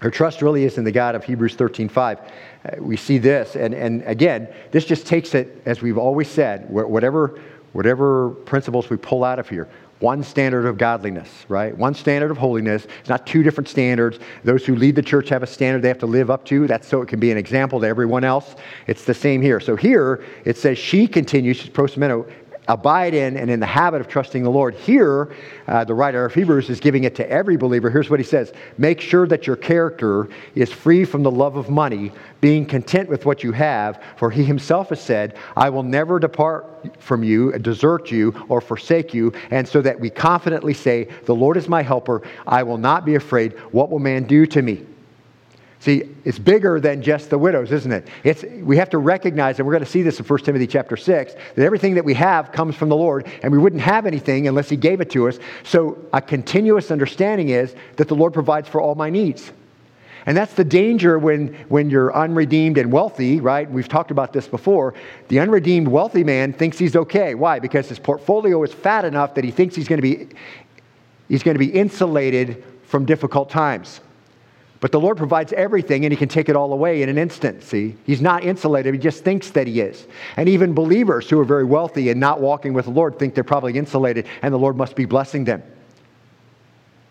[0.00, 2.18] Her trust really is in the God of Hebrews 13.5.
[2.18, 6.68] Uh, we see this, and, and again, this just takes it, as we've always said,
[6.70, 7.40] whatever,
[7.72, 9.68] whatever principles we pull out of here,
[10.02, 11.76] one standard of godliness, right?
[11.78, 12.86] One standard of holiness.
[13.00, 14.18] It's not two different standards.
[14.42, 16.66] Those who lead the church have a standard they have to live up to.
[16.66, 18.56] That's so it can be an example to everyone else.
[18.88, 19.60] It's the same here.
[19.60, 22.28] So here it says she continues, she's prosmeno,
[22.68, 24.74] abide in and in the habit of trusting the Lord.
[24.74, 25.34] Here,
[25.66, 27.90] uh, the writer of Hebrews is giving it to every believer.
[27.90, 31.68] Here's what he says Make sure that your character is free from the love of
[31.70, 36.18] money, being content with what you have, for he himself has said, I will never
[36.18, 39.32] depart from you, desert you, or forsake you.
[39.50, 42.22] And so that we confidently say, The Lord is my helper.
[42.46, 43.58] I will not be afraid.
[43.72, 44.86] What will man do to me?
[45.82, 48.06] See, it's bigger than just the widows, isn't it?
[48.22, 50.96] It's, we have to recognize, and we're going to see this in 1 Timothy chapter
[50.96, 54.46] 6, that everything that we have comes from the Lord, and we wouldn't have anything
[54.46, 55.40] unless He gave it to us.
[55.64, 59.50] So a continuous understanding is that the Lord provides for all my needs.
[60.24, 63.68] And that's the danger when, when you're unredeemed and wealthy, right?
[63.68, 64.94] We've talked about this before.
[65.30, 67.34] The unredeemed wealthy man thinks he's okay.
[67.34, 67.58] Why?
[67.58, 70.28] Because his portfolio is fat enough that he thinks he's going to be,
[71.28, 74.00] he's going to be insulated from difficult times.
[74.82, 77.62] But the Lord provides everything and He can take it all away in an instant.
[77.62, 80.08] See, He's not insulated, He just thinks that He is.
[80.36, 83.44] And even believers who are very wealthy and not walking with the Lord think they're
[83.44, 85.62] probably insulated and the Lord must be blessing them.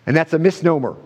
[0.05, 0.97] And that's a misnomer.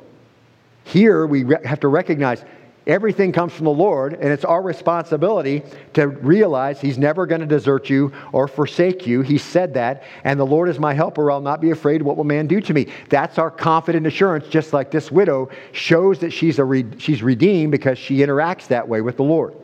[0.86, 2.44] Here we have to recognize
[2.88, 7.48] Everything comes from the Lord, and it's our responsibility to realize He's never going to
[7.48, 9.22] desert you or forsake you.
[9.22, 11.32] He said that, and the Lord is my helper.
[11.32, 12.04] I'll not be afraid.
[12.04, 12.88] What will man do to me?
[13.10, 17.72] That's our confident assurance, just like this widow shows that she's, a re- she's redeemed
[17.72, 19.56] because she interacts that way with the Lord.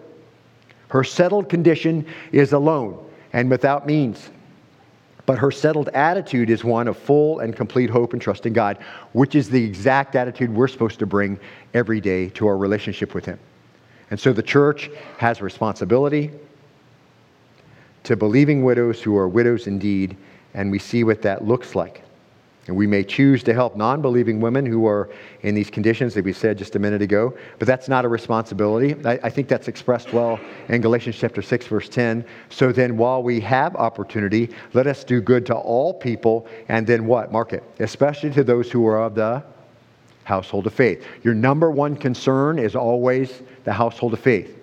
[0.89, 4.29] Her settled condition is alone and without means.
[5.31, 8.77] But her settled attitude is one of full and complete hope and trust in God,
[9.13, 11.39] which is the exact attitude we're supposed to bring
[11.73, 13.39] every day to our relationship with Him.
[14.09, 14.89] And so the church
[15.19, 16.31] has responsibility
[18.03, 20.17] to believing widows who are widows indeed,
[20.53, 22.03] and we see what that looks like.
[22.67, 25.09] And we may choose to help non believing women who are
[25.41, 28.95] in these conditions that we said just a minute ago, but that's not a responsibility.
[29.03, 32.23] I, I, think that's expressed well in Galatians chapter 6, verse 10.
[32.49, 37.07] So then, while we have opportunity, let us do good to all people, and then
[37.07, 37.31] what?
[37.31, 37.63] Mark it.
[37.79, 39.43] Especially to those who are of the
[40.23, 41.05] household of faith.
[41.23, 44.55] Your number one concern is always the household of faith.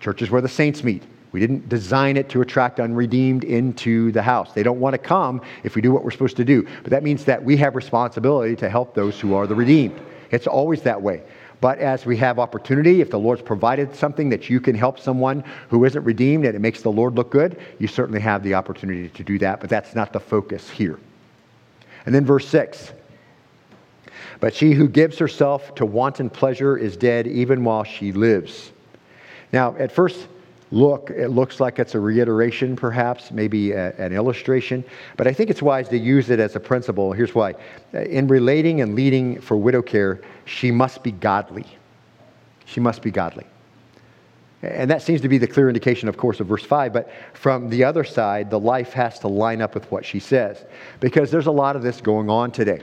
[0.00, 1.02] Churches where the saints meet.
[1.36, 4.54] We didn't design it to attract unredeemed into the house.
[4.54, 6.66] They don't want to come if we do what we're supposed to do.
[6.82, 10.00] But that means that we have responsibility to help those who are the redeemed.
[10.30, 11.22] It's always that way.
[11.60, 15.44] But as we have opportunity, if the Lord's provided something that you can help someone
[15.68, 19.10] who isn't redeemed and it makes the Lord look good, you certainly have the opportunity
[19.10, 19.60] to do that.
[19.60, 20.98] But that's not the focus here.
[22.06, 22.94] And then verse 6
[24.40, 28.72] But she who gives herself to wanton pleasure is dead even while she lives.
[29.52, 30.28] Now, at first
[30.70, 34.84] look, it looks like it's a reiteration, perhaps, maybe a, an illustration,
[35.16, 37.12] but I think it's wise to use it as a principle.
[37.12, 37.54] Here's why.
[37.92, 41.66] In relating and leading for widow care, she must be godly.
[42.64, 43.46] She must be godly.
[44.62, 46.92] And that seems to be the clear indication, of course, of verse 5.
[46.92, 50.64] But from the other side, the life has to line up with what she says.
[50.98, 52.82] Because there's a lot of this going on today.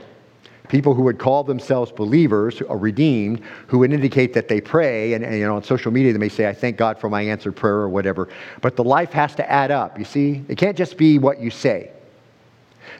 [0.68, 5.22] People who would call themselves believers or redeemed, who would indicate that they pray, and,
[5.22, 7.54] and, you know, on social media they may say, I thank God for my answered
[7.54, 8.28] prayer or whatever.
[8.62, 10.42] But the life has to add up, you see?
[10.48, 11.90] It can't just be what you say.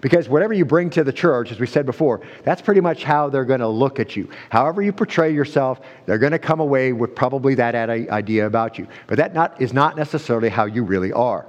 [0.03, 3.31] Because whatever you bring to the church, as we said before, that's pretty much how
[3.31, 4.29] they're going to look at you.
[4.51, 8.87] However you portray yourself, they're going to come away with probably that idea about you.
[9.07, 11.47] But that not, is not necessarily how you really are.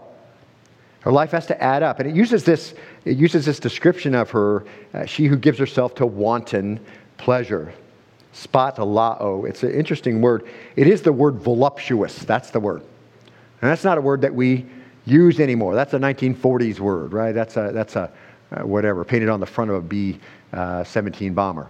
[1.06, 2.00] Her life has to add up.
[2.00, 2.74] And it uses this,
[3.06, 4.66] it uses this description of her,
[4.96, 6.80] uh, she who gives herself to wanton
[7.18, 7.72] pleasure.
[8.34, 9.48] Spatalao.
[9.48, 10.48] It's an interesting word.
[10.76, 12.18] It is the word voluptuous.
[12.26, 12.82] That's the word.
[13.62, 14.66] And that's not a word that we
[15.06, 15.76] use anymore.
[15.76, 17.34] That's a 1940s word, right?
[17.34, 18.12] That's a, that's a
[18.52, 20.20] uh, whatever, painted on the front of a B
[20.54, 21.70] uh, 17 bomber.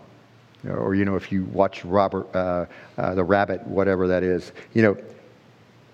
[0.66, 2.66] Or, you know, if you watch Robert, uh,
[2.98, 4.98] uh, the rabbit, whatever that is, you know,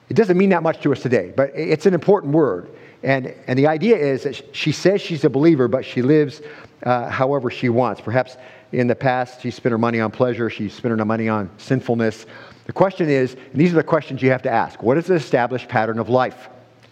[0.10, 2.70] it doesn't mean that much to us today, but it's an important word.
[3.04, 6.42] And, and the idea is that she says she's a believer, but she lives
[6.84, 8.02] uh, however she wants.
[8.02, 8.38] Perhaps
[8.72, 12.26] in the past, she spent her money on pleasure, she spent her money on sinfulness.
[12.66, 15.16] The question is, and these are the questions you have to ask what is the
[15.16, 16.50] established pattern of life?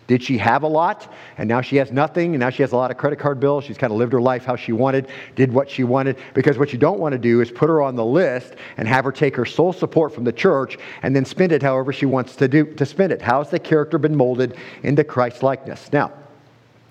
[0.10, 2.76] Did she have a lot and now she has nothing and now she has a
[2.76, 3.64] lot of credit card bills?
[3.64, 6.18] She's kind of lived her life how she wanted, did what she wanted.
[6.34, 9.06] Because what you don't want to do is put her on the list and have
[9.06, 12.36] her take her sole support from the church and then spend it however she wants
[12.38, 13.22] to do to spend it.
[13.22, 15.94] How's the character been molded into Christ likeness?
[15.94, 16.12] Now,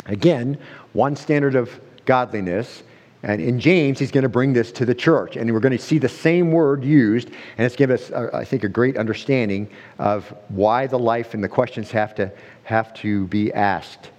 [0.06, 0.56] again,
[0.92, 2.84] one standard of godliness
[3.22, 5.36] and in James, he's going to bring this to the church.
[5.36, 7.28] And we're going to see the same word used.
[7.28, 11.42] And it's given us, uh, I think, a great understanding of why the life and
[11.42, 12.30] the questions have to,
[12.62, 14.10] have to be asked.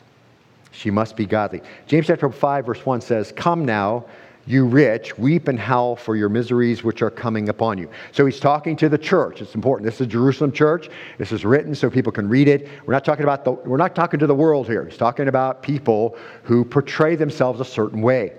[0.71, 1.61] She must be godly.
[1.87, 4.05] James chapter 5, verse 1 says, Come now,
[4.45, 7.89] you rich, weep and howl for your miseries which are coming upon you.
[8.11, 9.41] So he's talking to the church.
[9.41, 9.89] It's important.
[9.89, 10.89] This is Jerusalem church.
[11.17, 12.67] This is written so people can read it.
[12.85, 14.85] We're not talking about the, we're not talking to the world here.
[14.85, 18.33] He's talking about people who portray themselves a certain way.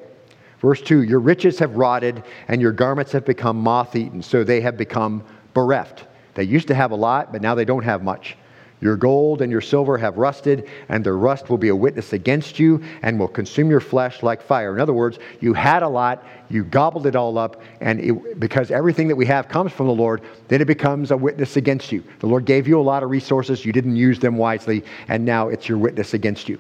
[0.60, 4.60] Verse 2 Your riches have rotted, and your garments have become moth eaten, so they
[4.60, 6.04] have become bereft.
[6.34, 8.36] They used to have a lot, but now they don't have much.
[8.80, 12.58] Your gold and your silver have rusted, and their rust will be a witness against
[12.58, 14.74] you and will consume your flesh like fire.
[14.74, 18.70] In other words, you had a lot, you gobbled it all up, and it, because
[18.70, 22.02] everything that we have comes from the Lord, then it becomes a witness against you.
[22.20, 25.48] The Lord gave you a lot of resources, you didn't use them wisely, and now
[25.48, 26.58] it's your witness against you.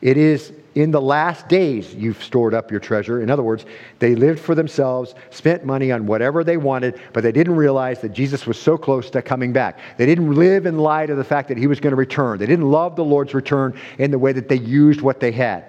[0.00, 3.22] It is in the last days you've stored up your treasure.
[3.22, 3.64] In other words,
[4.00, 8.12] they lived for themselves, spent money on whatever they wanted, but they didn't realize that
[8.12, 9.78] Jesus was so close to coming back.
[9.96, 12.38] They didn't live in light of the fact that he was going to return.
[12.38, 15.64] They didn't love the Lord's return in the way that they used what they had.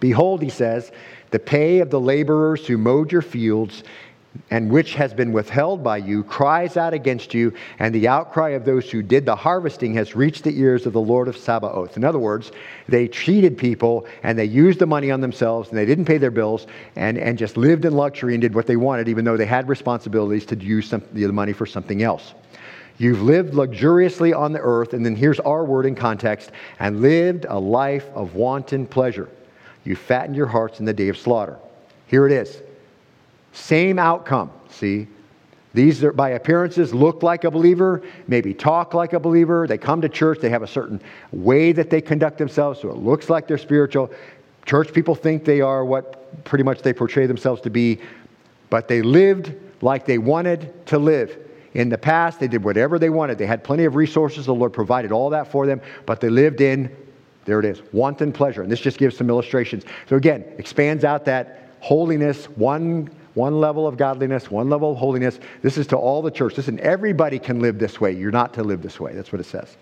[0.00, 0.90] Behold, he says,
[1.30, 3.84] the pay of the laborers who mowed your fields
[4.50, 8.64] and which has been withheld by you cries out against you, and the outcry of
[8.64, 11.96] those who did the harvesting has reached the ears of the Lord of Sabaoth.
[11.96, 12.52] In other words,
[12.88, 16.30] they cheated people and they used the money on themselves and they didn't pay their
[16.30, 16.66] bills
[16.96, 19.68] and, and just lived in luxury and did what they wanted, even though they had
[19.68, 22.34] responsibilities to use some, the money for something else.
[22.98, 27.46] You've lived luxuriously on the earth, and then here's our word in context, and lived
[27.48, 29.28] a life of wanton pleasure.
[29.84, 31.58] You fattened your hearts in the day of slaughter.
[32.08, 32.60] Here it is.
[33.52, 35.08] Same outcome, see?
[35.72, 39.66] These, are, by appearances, look like a believer, maybe talk like a believer.
[39.68, 42.96] They come to church, they have a certain way that they conduct themselves, so it
[42.96, 44.10] looks like they're spiritual.
[44.66, 48.00] Church people think they are what pretty much they portray themselves to be,
[48.68, 51.38] but they lived like they wanted to live.
[51.74, 53.38] In the past, they did whatever they wanted.
[53.38, 54.46] They had plenty of resources.
[54.46, 56.94] The Lord provided all that for them, but they lived in,
[57.44, 58.62] there it is, wanton pleasure.
[58.62, 59.84] And this just gives some illustrations.
[60.08, 65.38] So again, expands out that holiness, one one level of godliness, one level of holiness.
[65.62, 66.56] This is to all the church.
[66.56, 68.12] Listen, everybody can live this way.
[68.12, 69.14] You're not to live this way.
[69.14, 69.76] That's what it says.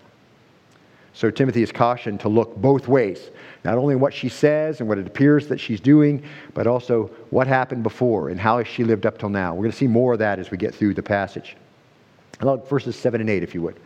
[1.13, 3.31] So Timothy is cautioned to look both ways,
[3.65, 6.23] not only what she says and what it appears that she's doing,
[6.53, 9.53] but also what happened before and how has she lived up till now.
[9.53, 11.57] We're going to see more of that as we get through the passage.
[12.41, 13.79] Look, verses 7 and 8, if you would.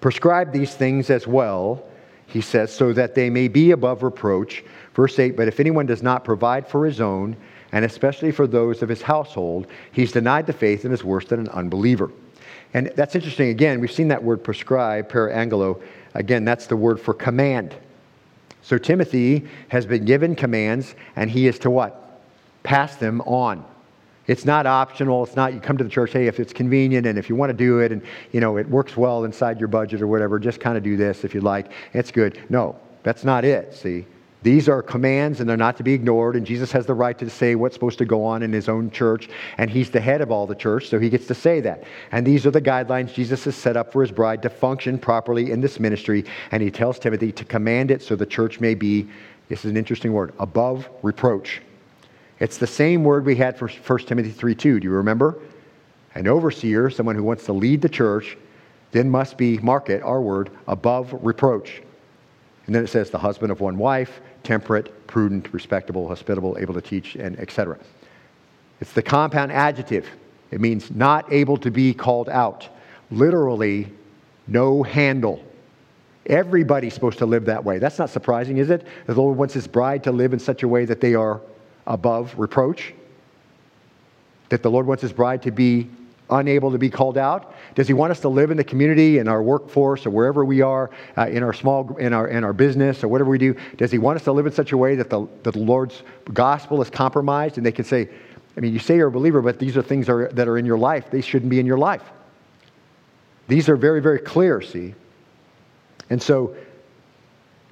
[0.00, 1.84] Prescribe these things as well,
[2.26, 4.64] he says, so that they may be above reproach.
[4.94, 7.36] Verse 8, but if anyone does not provide for his own,
[7.72, 11.40] and especially for those of his household, he's denied the faith and is worse than
[11.40, 12.10] an unbeliever.
[12.74, 13.48] And that's interesting.
[13.48, 15.80] Again, we've seen that word prescribe, parangelo.
[16.14, 17.74] Again, that's the word for command.
[18.62, 22.22] So Timothy has been given commands, and he is to what?
[22.62, 23.64] Pass them on.
[24.26, 25.24] It's not optional.
[25.24, 27.50] It's not you come to the church, hey, if it's convenient and if you want
[27.50, 28.00] to do it and
[28.30, 31.24] you know it works well inside your budget or whatever, just kind of do this
[31.24, 31.72] if you like.
[31.94, 32.38] It's good.
[32.48, 33.74] No, that's not it.
[33.74, 34.06] See,
[34.42, 36.34] these are commands and they're not to be ignored.
[36.34, 38.90] And Jesus has the right to say what's supposed to go on in his own
[38.90, 39.28] church.
[39.58, 41.84] And he's the head of all the church, so he gets to say that.
[42.10, 45.50] And these are the guidelines Jesus has set up for his bride to function properly
[45.50, 46.24] in this ministry.
[46.52, 49.08] And he tells Timothy to command it so the church may be,
[49.48, 51.60] this is an interesting word, above reproach.
[52.38, 54.80] It's the same word we had for 1 Timothy 3 2.
[54.80, 55.38] Do you remember?
[56.14, 58.38] An overseer, someone who wants to lead the church,
[58.90, 61.82] then must be, mark it, our word, above reproach.
[62.66, 66.80] And then it says the husband of one wife, temperate, prudent, respectable, hospitable, able to
[66.80, 67.78] teach, and etc.
[68.80, 70.08] It's the compound adjective.
[70.50, 72.68] It means not able to be called out.
[73.10, 73.92] Literally,
[74.46, 75.44] no handle.
[76.26, 77.78] Everybody's supposed to live that way.
[77.78, 78.86] That's not surprising, is it?
[79.06, 81.40] The Lord wants his bride to live in such a way that they are
[81.86, 82.94] above reproach.
[84.48, 85.88] That the Lord wants his bride to be
[86.30, 87.54] unable to be called out?
[87.74, 90.60] Does he want us to live in the community, in our workforce, or wherever we
[90.60, 93.54] are, uh, in our small, in our, in our business, or whatever we do?
[93.76, 96.02] Does he want us to live in such a way that the, that the Lord's
[96.32, 98.08] gospel is compromised and they can say,
[98.56, 100.66] I mean, you say you're a believer, but these are things are, that are in
[100.66, 101.10] your life.
[101.10, 102.02] They shouldn't be in your life.
[103.48, 104.94] These are very, very clear, see?
[106.08, 106.54] And so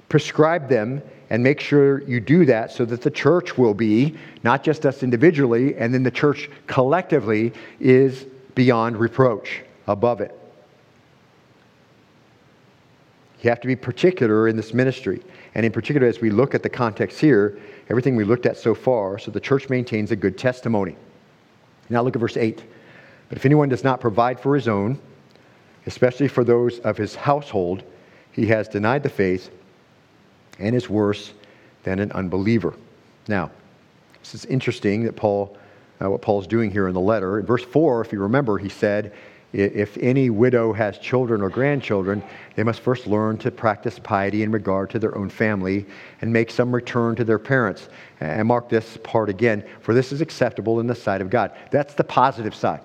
[0.07, 4.63] prescribe them and make sure you do that so that the church will be, not
[4.63, 8.25] just us individually, and then the church collectively is
[8.59, 10.37] beyond reproach, above it.
[13.41, 15.23] You have to be particular in this ministry.
[15.55, 17.57] And in particular, as we look at the context here,
[17.89, 20.97] everything we looked at so far, so the church maintains a good testimony.
[21.89, 22.61] Now look at verse 8.
[23.29, 24.99] But if anyone does not provide for his own,
[25.85, 27.83] especially for those of his household,
[28.33, 29.51] he has denied the faith
[30.59, 31.31] and is worse
[31.83, 32.73] than an unbeliever.
[33.29, 33.51] Now,
[34.19, 35.57] this is interesting that Paul
[36.01, 37.39] uh, what Paul's doing here in the letter.
[37.39, 39.13] In verse 4, if you remember, he said,
[39.51, 42.21] if any widow has children or grandchildren,
[42.55, 45.87] they must first learn to practice piety in regard to their own family
[46.21, 47.89] and make some return to their parents.
[48.19, 51.51] And mark this part again, for this is acceptable in the sight of God.
[51.71, 52.81] That's the positive side.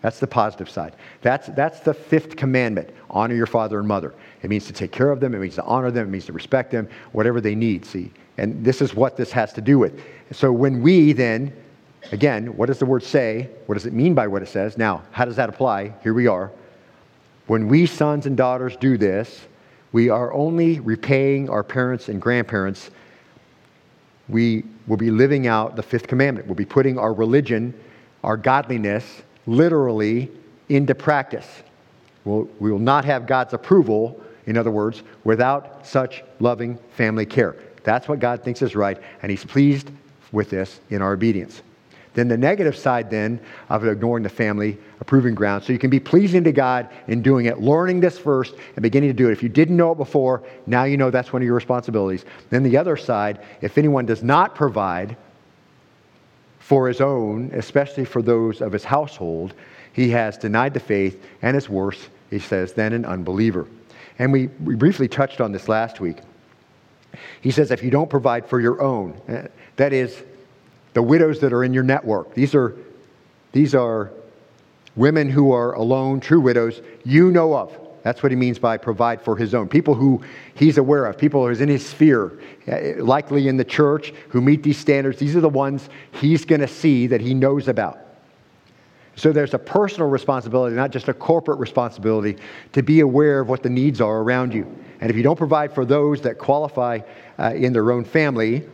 [0.00, 0.94] That's the positive side.
[1.22, 4.14] That's, that's the fifth commandment honor your father and mother.
[4.42, 6.32] It means to take care of them, it means to honor them, it means to
[6.32, 8.12] respect them, whatever they need, see.
[8.36, 10.00] And this is what this has to do with.
[10.30, 11.52] So when we then
[12.10, 13.50] Again, what does the word say?
[13.66, 14.78] What does it mean by what it says?
[14.78, 15.94] Now, how does that apply?
[16.02, 16.50] Here we are.
[17.46, 19.46] When we sons and daughters do this,
[19.92, 22.90] we are only repaying our parents and grandparents.
[24.28, 26.46] We will be living out the fifth commandment.
[26.46, 27.74] We'll be putting our religion,
[28.24, 30.30] our godliness, literally
[30.68, 31.46] into practice.
[32.24, 37.56] We'll, we will not have God's approval, in other words, without such loving family care.
[37.84, 39.90] That's what God thinks is right, and He's pleased
[40.32, 41.62] with this in our obedience.
[42.18, 43.38] Then the negative side then
[43.68, 45.62] of ignoring the family, approving ground.
[45.62, 49.10] So you can be pleasing to God in doing it, learning this first and beginning
[49.10, 49.32] to do it.
[49.32, 52.24] If you didn't know it before, now you know that's one of your responsibilities.
[52.50, 55.16] Then the other side, if anyone does not provide
[56.58, 59.54] for his own, especially for those of his household,
[59.92, 63.68] he has denied the faith and is worse, he says, than an unbeliever.
[64.18, 66.16] And we, we briefly touched on this last week.
[67.42, 69.46] He says, if you don't provide for your own, eh,
[69.76, 70.24] that is,
[70.98, 72.34] the widows that are in your network.
[72.34, 72.74] These are,
[73.52, 74.10] these are
[74.96, 77.72] women who are alone, true widows, you know of.
[78.02, 79.68] That's what he means by provide for his own.
[79.68, 80.20] People who
[80.54, 84.64] he's aware of, people who's in his sphere, eh, likely in the church, who meet
[84.64, 85.20] these standards.
[85.20, 88.00] These are the ones he's going to see that he knows about.
[89.14, 92.38] So there's a personal responsibility, not just a corporate responsibility,
[92.72, 94.64] to be aware of what the needs are around you.
[95.00, 96.98] And if you don't provide for those that qualify
[97.38, 98.64] uh, in their own family,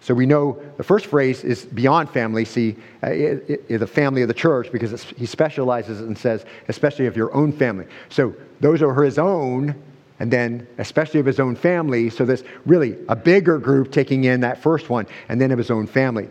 [0.00, 2.44] so we know the first phrase is beyond family.
[2.46, 7.06] See, uh, it, it, the family of the church, because he specializes and says, especially
[7.06, 7.86] of your own family.
[8.08, 9.74] So those are his own,
[10.18, 12.08] and then especially of his own family.
[12.08, 15.70] So there's really a bigger group taking in that first one, and then of his
[15.70, 16.30] own family.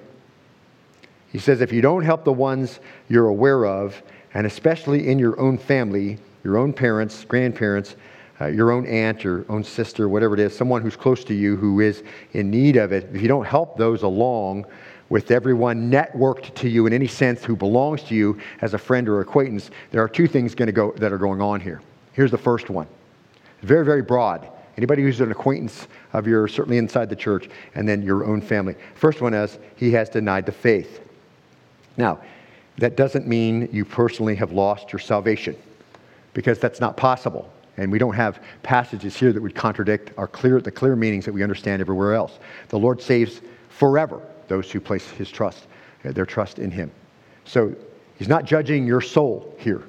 [1.32, 4.02] He says, if you don't help the ones you're aware of,
[4.34, 7.96] and especially in your own family, your own parents, grandparents,
[8.42, 11.56] uh, your own aunt or own sister, whatever it is, someone who's close to you
[11.56, 14.66] who is in need of it, if you don't help those along
[15.10, 19.10] with everyone networked to you in any sense who belongs to you as a friend
[19.10, 21.82] or acquaintance, there are two things going to go, that are going on here.
[22.14, 22.88] Here's the first one.
[23.62, 24.48] Very, very broad.
[24.78, 28.76] Anybody who's an acquaintance of yours, certainly inside the church, and then your own family.
[28.96, 31.02] First one is, he has denied the faith.
[31.98, 32.20] Now,
[32.78, 35.58] that doesn't mean you personally have lost your salvation,
[36.34, 37.52] because that's not possible.
[37.80, 41.32] And we don't have passages here that would contradict our clear, the clear meanings that
[41.32, 42.38] we understand everywhere else.
[42.68, 45.66] The Lord saves forever those who place his trust,
[46.04, 46.92] uh, their trust in him.
[47.46, 47.74] So
[48.18, 49.82] he's not judging your soul here.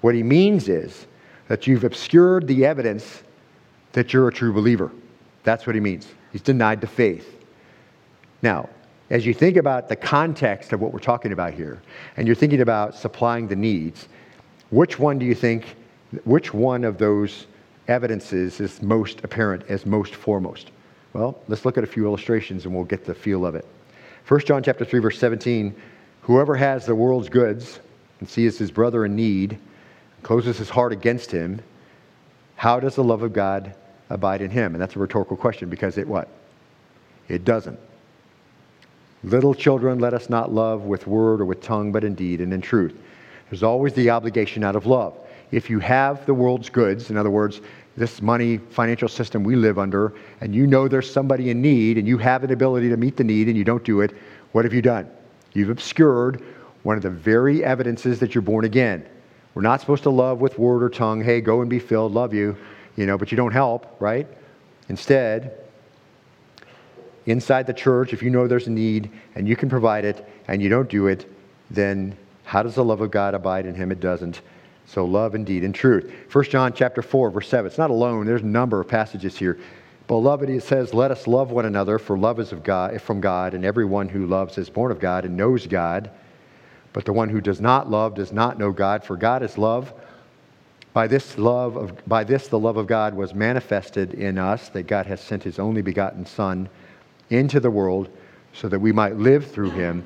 [0.00, 1.06] What he means is
[1.46, 3.22] that you've obscured the evidence
[3.92, 4.90] that you're a true believer.
[5.44, 6.08] That's what he means.
[6.32, 7.40] He's denied the faith.
[8.42, 8.68] Now,
[9.10, 11.82] as you think about the context of what we're talking about here,
[12.16, 14.08] and you're thinking about supplying the needs,
[14.70, 15.76] which one do you think,
[16.24, 17.46] which one of those
[17.86, 20.70] evidences is most apparent as most foremost?
[21.12, 23.66] Well, let's look at a few illustrations and we'll get the feel of it.
[24.26, 25.74] 1 John chapter 3 verse 17,
[26.22, 27.80] whoever has the world's goods
[28.20, 29.58] and sees his brother in need,
[30.22, 31.60] closes his heart against him,
[32.56, 33.74] how does the love of God
[34.10, 34.74] abide in him?
[34.74, 36.28] And that's a rhetorical question because it what?
[37.28, 37.78] It doesn't.
[39.22, 42.52] Little children, let us not love with word or with tongue, but in deed and
[42.52, 42.98] in truth.
[43.50, 45.16] There's always the obligation out of love.
[45.50, 47.60] If you have the world's goods, in other words,
[47.96, 52.06] this money financial system we live under, and you know there's somebody in need and
[52.06, 54.14] you have an ability to meet the need and you don't do it,
[54.52, 55.10] what have you done?
[55.54, 56.42] You've obscured
[56.82, 59.06] one of the very evidences that you're born again.
[59.54, 62.32] We're not supposed to love with word or tongue, hey, go and be filled, love
[62.32, 62.56] you,
[62.96, 64.28] you know, but you don't help, right?
[64.88, 65.58] Instead,
[67.26, 70.62] inside the church, if you know there's a need and you can provide it and
[70.62, 71.30] you don't do it,
[71.70, 73.90] then how does the love of God abide in him?
[73.90, 74.40] It doesn't.
[74.88, 76.10] So love indeed in truth.
[76.32, 77.66] 1 John chapter 4, verse 7.
[77.66, 78.24] It's not alone.
[78.24, 79.58] There's a number of passages here.
[80.06, 83.52] Beloved, it says, Let us love one another, for love is of God, from God,
[83.52, 86.10] and everyone who loves is born of God and knows God.
[86.94, 89.92] But the one who does not love does not know God, for God is love.
[90.94, 94.84] By this, love of, by this the love of God was manifested in us, that
[94.84, 96.66] God has sent his only begotten Son
[97.28, 98.08] into the world
[98.54, 100.02] so that we might live through him.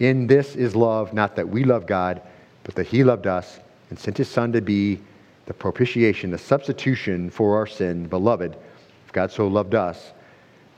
[0.00, 2.22] In this is love, not that we love God,
[2.64, 3.60] but that he loved us
[3.92, 4.98] and sent his Son to be
[5.44, 8.06] the propitiation, the substitution for our sin.
[8.06, 8.56] Beloved,
[9.04, 10.12] if God so loved us,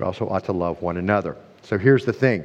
[0.01, 1.37] we also ought to love one another.
[1.62, 2.43] So here's the thing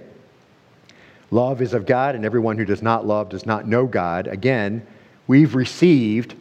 [1.31, 4.27] love is of God, and everyone who does not love does not know God.
[4.27, 4.85] Again,
[5.25, 6.35] we've received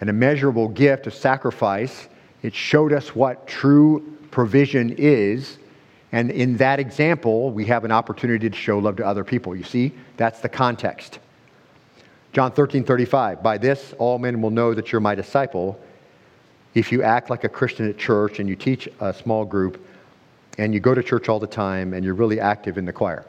[0.00, 2.08] an immeasurable gift of sacrifice.
[2.42, 5.58] It showed us what true provision is.
[6.10, 9.54] And in that example, we have an opportunity to show love to other people.
[9.54, 11.20] You see, that's the context.
[12.32, 13.42] John 13, 35.
[13.42, 15.80] By this, all men will know that you're my disciple
[16.74, 19.84] if you act like a Christian at church and you teach a small group
[20.58, 23.24] and you go to church all the time and you're really active in the choir.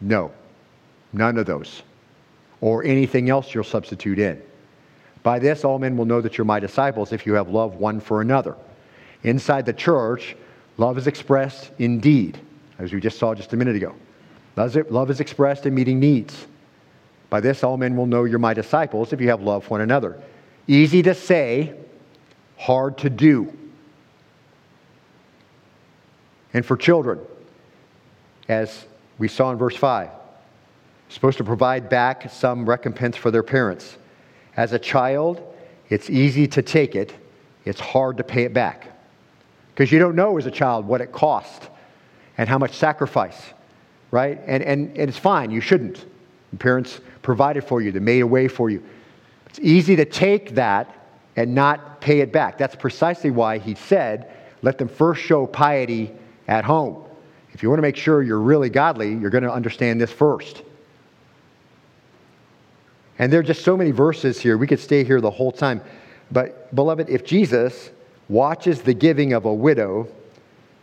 [0.00, 0.32] No,
[1.12, 1.82] none of those.
[2.60, 4.42] Or anything else you'll substitute in.
[5.22, 8.00] By this, all men will know that you're my disciples if you have love one
[8.00, 8.56] for another.
[9.22, 10.36] Inside the church,
[10.76, 12.38] love is expressed in deed,
[12.78, 13.94] as we just saw just a minute ago.
[14.56, 16.46] Love is expressed in meeting needs.
[17.28, 19.80] By this, all men will know you're my disciples if you have love for one
[19.80, 20.20] another.
[20.68, 21.74] Easy to say,
[22.56, 23.52] hard to do.
[26.54, 27.20] And for children,
[28.48, 28.86] as
[29.18, 30.10] we saw in verse 5,
[31.08, 33.96] supposed to provide back some recompense for their parents.
[34.56, 35.42] As a child,
[35.88, 37.14] it's easy to take it,
[37.64, 38.92] it's hard to pay it back.
[39.74, 41.68] Because you don't know as a child what it cost
[42.38, 43.40] and how much sacrifice,
[44.10, 44.40] right?
[44.46, 46.06] And, and, and it's fine, you shouldn't.
[46.58, 48.80] Parents provided for you, they made a way for you.
[49.46, 50.94] It's easy to take that
[51.34, 52.56] and not pay it back.
[52.56, 56.12] That's precisely why he said, let them first show piety
[56.46, 57.02] at home.
[57.52, 60.62] If you want to make sure you're really godly, you're going to understand this first.
[63.18, 64.56] And there are just so many verses here.
[64.56, 65.80] We could stay here the whole time.
[66.30, 67.90] But, beloved, if Jesus
[68.28, 70.06] watches the giving of a widow,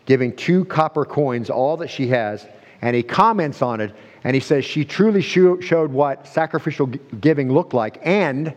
[0.05, 2.45] giving two copper coins, all that she has,
[2.81, 3.93] and he comments on it,
[4.23, 8.53] and he says she truly showed what sacrificial giving looked like and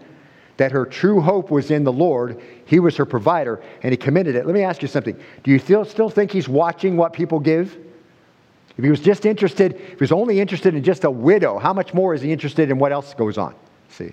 [0.57, 2.41] that her true hope was in the Lord.
[2.65, 4.47] He was her provider, and he committed it.
[4.47, 5.19] Let me ask you something.
[5.43, 7.77] Do you still, still think he's watching what people give?
[8.79, 11.73] If he was just interested, if he was only interested in just a widow, how
[11.73, 13.55] much more is he interested in what else goes on?
[13.89, 14.13] See.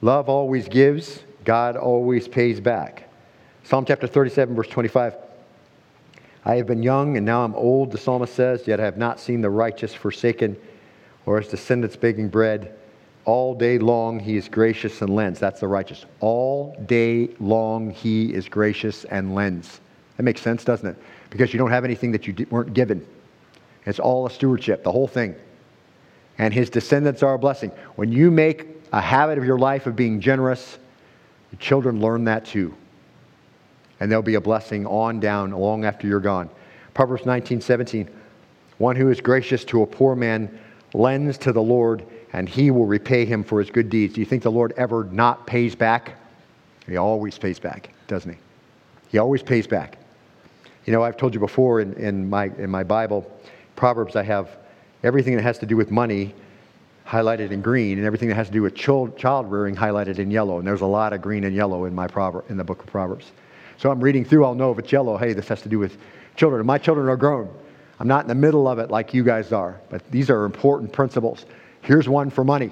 [0.00, 3.08] Love always gives, God always pays back.
[3.64, 5.14] Psalm chapter 37, verse 25.
[6.46, 9.18] I have been young and now I'm old, the psalmist says, yet I have not
[9.18, 10.56] seen the righteous forsaken
[11.26, 12.72] or his descendants begging bread.
[13.24, 15.40] All day long he is gracious and lends.
[15.40, 16.06] That's the righteous.
[16.20, 19.80] All day long he is gracious and lends.
[20.16, 20.96] That makes sense, doesn't it?
[21.30, 23.04] Because you don't have anything that you weren't given.
[23.84, 25.34] It's all a stewardship, the whole thing.
[26.38, 27.72] And his descendants are a blessing.
[27.96, 30.78] When you make a habit of your life of being generous,
[31.50, 32.72] your children learn that too
[34.00, 36.50] and there'll be a blessing on down long after you're gone.
[36.94, 38.08] Proverbs 19, 17.
[38.78, 40.58] One who is gracious to a poor man
[40.94, 44.14] lends to the Lord, and he will repay him for his good deeds.
[44.14, 46.14] Do you think the Lord ever not pays back?
[46.86, 48.38] He always pays back, doesn't he?
[49.10, 49.98] He always pays back.
[50.84, 53.30] You know, I've told you before in, in, my, in my Bible,
[53.74, 54.56] Proverbs, I have
[55.02, 56.34] everything that has to do with money
[57.06, 60.30] highlighted in green, and everything that has to do with child, child rearing highlighted in
[60.30, 60.58] yellow.
[60.58, 62.86] And there's a lot of green and yellow in my proverb, in the book of
[62.86, 63.30] Proverbs.
[63.78, 65.98] So I'm reading through, I'll know if it's yellow, hey, this has to do with
[66.36, 66.64] children.
[66.64, 67.48] My children are grown.
[67.98, 70.92] I'm not in the middle of it like you guys are, but these are important
[70.92, 71.46] principles.
[71.82, 72.70] Here's one for money.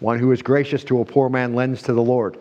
[0.00, 2.38] One who is gracious to a poor man lends to the Lord.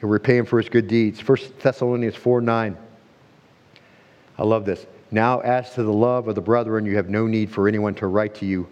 [0.00, 1.26] He'll repay him for his good deeds.
[1.26, 2.76] 1 Thessalonians 4 9.
[4.38, 4.86] I love this.
[5.10, 8.06] Now, as to the love of the brethren, you have no need for anyone to
[8.06, 8.68] write to you,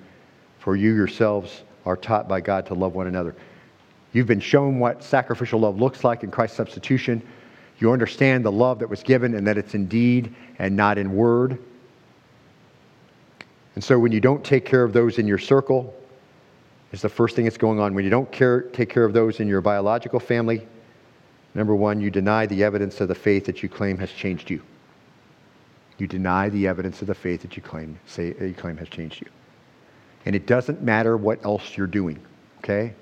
[0.58, 3.34] for you yourselves are taught by God to love one another.
[4.16, 7.20] You've been shown what sacrificial love looks like in Christ's substitution.
[7.80, 11.14] You understand the love that was given and that it's in deed and not in
[11.14, 11.58] word.
[13.74, 15.94] And so, when you don't take care of those in your circle,
[16.92, 17.92] it's the first thing that's going on.
[17.92, 20.66] When you don't care, take care of those in your biological family,
[21.54, 24.62] number one, you deny the evidence of the faith that you claim has changed you.
[25.98, 29.20] You deny the evidence of the faith that you claim, say, you claim has changed
[29.20, 29.28] you.
[30.24, 32.18] And it doesn't matter what else you're doing,
[32.60, 32.94] okay?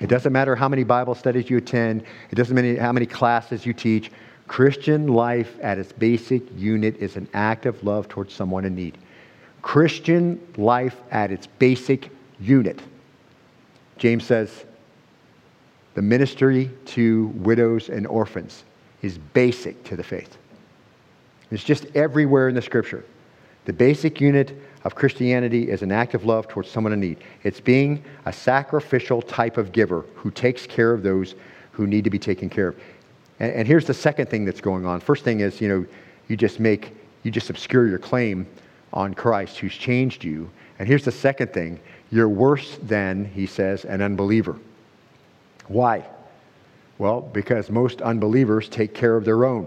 [0.00, 3.64] It doesn't matter how many Bible studies you attend, it doesn't matter how many classes
[3.64, 4.10] you teach.
[4.46, 8.98] Christian life at its basic unit is an act of love towards someone in need.
[9.62, 12.80] Christian life at its basic unit.
[13.98, 14.64] James says,
[15.94, 18.64] the ministry to widows and orphans
[19.02, 20.36] is basic to the faith.
[21.50, 23.04] It's just everywhere in the scripture.
[23.64, 24.56] The basic unit
[24.86, 27.18] of Christianity is an act of love towards someone in need.
[27.42, 31.34] It's being a sacrificial type of giver who takes care of those
[31.72, 32.76] who need to be taken care of.
[33.40, 35.00] And, and here's the second thing that's going on.
[35.00, 35.84] First thing is, you know,
[36.28, 38.46] you just make, you just obscure your claim
[38.92, 40.48] on Christ who's changed you.
[40.78, 41.80] And here's the second thing
[42.12, 44.56] you're worse than, he says, an unbeliever.
[45.66, 46.06] Why?
[46.98, 49.66] Well, because most unbelievers take care of their own.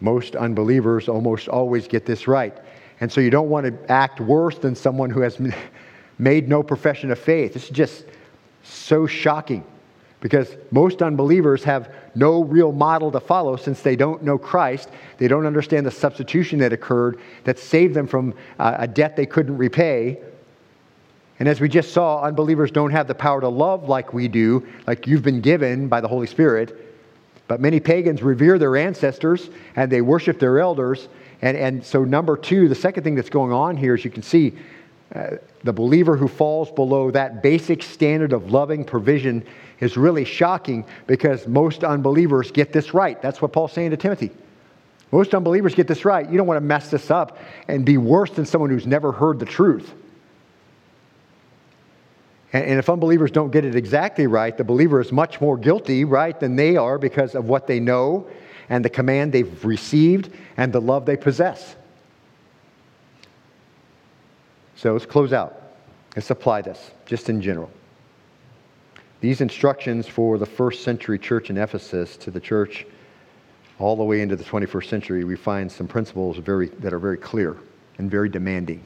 [0.00, 2.58] Most unbelievers almost always get this right.
[3.02, 5.36] And so you don't want to act worse than someone who has
[6.18, 7.52] made no profession of faith.
[7.52, 8.04] This is just
[8.62, 9.64] so shocking
[10.20, 14.88] because most unbelievers have no real model to follow since they don't know Christ.
[15.18, 19.26] They don't understand the substitution that occurred that saved them from uh, a debt they
[19.26, 20.20] couldn't repay.
[21.40, 24.64] And as we just saw, unbelievers don't have the power to love like we do,
[24.86, 26.94] like you've been given by the Holy Spirit.
[27.48, 31.08] But many pagans revere their ancestors and they worship their elders.
[31.42, 34.22] And, and so, number two, the second thing that's going on here is you can
[34.22, 34.54] see
[35.14, 39.44] uh, the believer who falls below that basic standard of loving provision
[39.80, 43.20] is really shocking because most unbelievers get this right.
[43.20, 44.30] That's what Paul's saying to Timothy.
[45.10, 46.28] Most unbelievers get this right.
[46.30, 47.38] You don't want to mess this up
[47.68, 49.92] and be worse than someone who's never heard the truth.
[52.54, 56.38] And, if unbelievers don't get it exactly right, the believer is much more guilty, right,
[56.38, 58.28] than they are because of what they know
[58.72, 61.76] and the command they've received and the love they possess.
[64.76, 65.74] So let's close out.
[66.16, 67.70] Let's apply this just in general.
[69.20, 72.86] These instructions for the first century church in Ephesus to the church
[73.78, 77.18] all the way into the 21st century, we find some principles very, that are very
[77.18, 77.58] clear
[77.98, 78.82] and very demanding.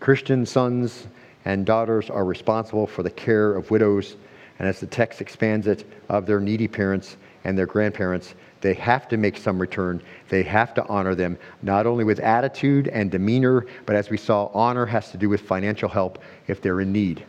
[0.00, 1.06] Christian sons
[1.46, 4.16] and daughters are responsible for the care of widows,
[4.58, 8.34] and as the text expands it, of their needy parents and their grandparents.
[8.60, 10.02] They have to make some return.
[10.28, 14.46] They have to honor them, not only with attitude and demeanor, but as we saw,
[14.54, 17.24] honor has to do with financial help if they're in need.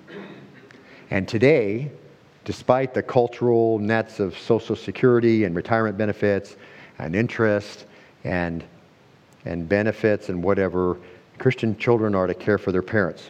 [1.11, 1.91] And today,
[2.45, 6.55] despite the cultural nets of Social Security and retirement benefits
[6.99, 7.85] and interest
[8.23, 8.63] and,
[9.43, 10.97] and benefits and whatever,
[11.37, 13.29] Christian children are to care for their parents.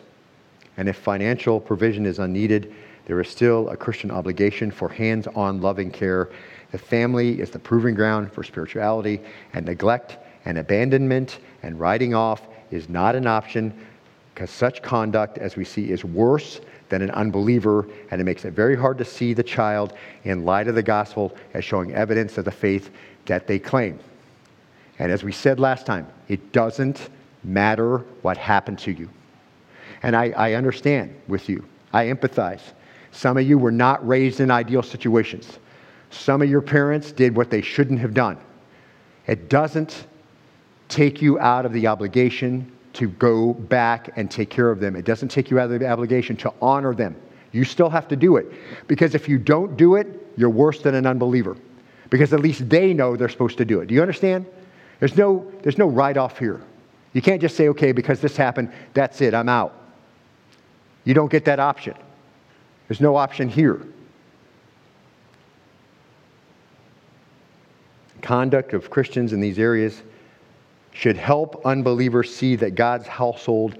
[0.77, 2.73] And if financial provision is unneeded,
[3.05, 6.29] there is still a Christian obligation for hands on loving care.
[6.71, 9.21] The family is the proving ground for spirituality,
[9.53, 13.73] and neglect and abandonment and writing off is not an option
[14.33, 16.59] because such conduct, as we see, is worse
[16.89, 19.93] than an unbeliever, and it makes it very hard to see the child
[20.25, 22.89] in light of the gospel as showing evidence of the faith
[23.25, 23.97] that they claim.
[24.99, 27.09] And as we said last time, it doesn't
[27.43, 29.09] matter what happened to you.
[30.03, 31.63] And I, I understand with you,
[31.93, 32.61] I empathize.
[33.11, 35.59] Some of you were not raised in ideal situations.
[36.15, 38.37] Some of your parents did what they shouldn't have done.
[39.27, 40.07] It doesn't
[40.87, 44.95] take you out of the obligation to go back and take care of them.
[44.95, 47.15] It doesn't take you out of the obligation to honor them.
[47.51, 48.51] You still have to do it.
[48.87, 50.07] Because if you don't do it,
[50.37, 51.57] you're worse than an unbeliever.
[52.09, 53.87] Because at least they know they're supposed to do it.
[53.87, 54.45] Do you understand?
[54.99, 56.61] There's no, there's no write off here.
[57.13, 59.73] You can't just say, okay, because this happened, that's it, I'm out.
[61.03, 61.95] You don't get that option.
[62.87, 63.85] There's no option here.
[68.25, 70.01] Conduct of Christians in these areas
[70.93, 73.77] should help unbelievers see that God's household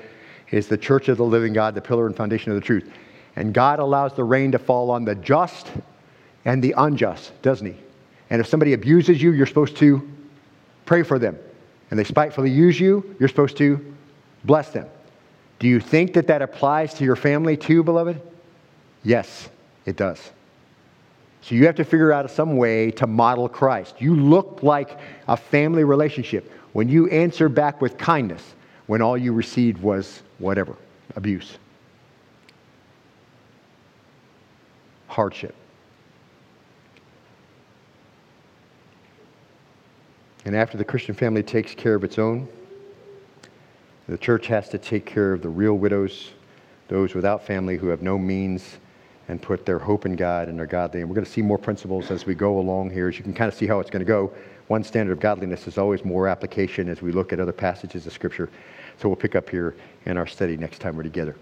[0.51, 2.91] is the church of the living God, the pillar and foundation of the truth.
[3.37, 5.71] And God allows the rain to fall on the just
[6.45, 7.75] and the unjust, doesn't He?
[8.29, 10.07] And if somebody abuses you, you're supposed to
[10.85, 11.39] pray for them.
[11.89, 13.95] And they spitefully use you, you're supposed to
[14.43, 14.87] bless them.
[15.57, 18.21] Do you think that that applies to your family too, beloved?
[19.03, 19.49] Yes,
[19.87, 20.19] it does.
[21.45, 24.01] So you have to figure out some way to model Christ.
[24.01, 28.55] You look like a family relationship when you answer back with kindness
[28.87, 30.75] when all you received was whatever
[31.15, 31.59] abuse,
[35.07, 35.53] hardship.
[40.45, 42.47] And after the Christian family takes care of its own,
[44.09, 46.31] the church has to take care of the real widows,
[46.87, 48.77] those without family who have no means
[49.27, 51.01] and put their hope in God and their godly.
[51.01, 53.33] And we're going to see more principles as we go along here, as you can
[53.33, 54.31] kind of see how it's going to go.
[54.67, 58.13] One standard of godliness is always more application as we look at other passages of
[58.13, 58.49] Scripture.
[58.97, 61.35] So we'll pick up here in our study next time we're together.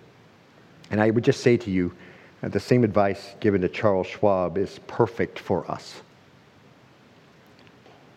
[0.92, 1.94] And I would just say to you,
[2.44, 6.02] that the same advice given to Charles Schwab is perfect for us.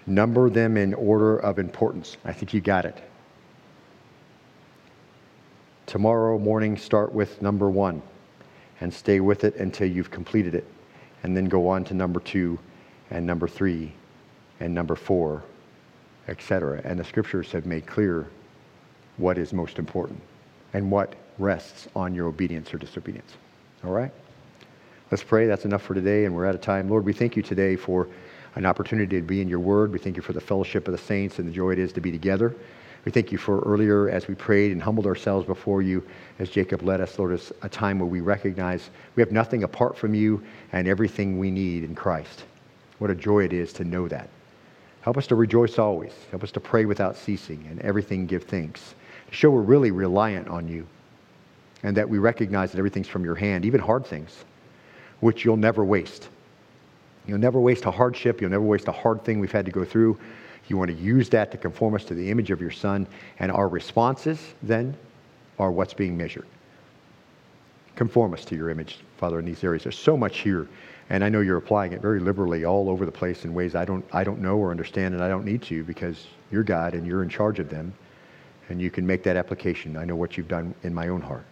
[0.04, 2.16] Number them in order of importance.
[2.24, 3.00] I think you got it.
[5.86, 8.02] Tomorrow morning, start with number one
[8.80, 10.66] and stay with it until you've completed it.
[11.22, 12.58] And then go on to number two
[13.10, 13.92] and number three
[14.60, 15.42] and number four,
[16.28, 16.80] etc.
[16.84, 18.28] And the scriptures have made clear
[19.16, 20.20] what is most important
[20.72, 23.32] and what rests on your obedience or disobedience.
[23.84, 24.12] All right?
[25.10, 25.46] Let's pray.
[25.46, 26.88] That's enough for today, and we're out of time.
[26.90, 28.08] Lord, we thank you today for
[28.56, 29.92] an opportunity to be in your word.
[29.92, 32.00] We thank you for the fellowship of the saints and the joy it is to
[32.00, 32.54] be together.
[33.06, 36.02] We thank you for earlier as we prayed and humbled ourselves before you
[36.40, 39.96] as Jacob led us, Lord, as a time where we recognize we have nothing apart
[39.96, 40.42] from you
[40.72, 42.42] and everything we need in Christ.
[42.98, 44.28] What a joy it is to know that.
[45.02, 46.14] Help us to rejoice always.
[46.32, 48.96] Help us to pray without ceasing and everything give thanks.
[49.28, 50.84] To show we're really reliant on you
[51.84, 54.44] and that we recognize that everything's from your hand, even hard things,
[55.20, 56.28] which you'll never waste.
[57.28, 58.40] You'll never waste a hardship.
[58.40, 60.18] You'll never waste a hard thing we've had to go through.
[60.68, 63.06] You want to use that to conform us to the image of your Son.
[63.38, 64.96] And our responses then
[65.58, 66.46] are what's being measured.
[67.94, 69.84] Conform us to your image, Father, in these areas.
[69.84, 70.68] There's so much here.
[71.08, 73.84] And I know you're applying it very liberally all over the place in ways I
[73.84, 77.06] don't, I don't know or understand, and I don't need to because you're God and
[77.06, 77.94] you're in charge of them.
[78.68, 79.96] And you can make that application.
[79.96, 81.44] I know what you've done in my own heart.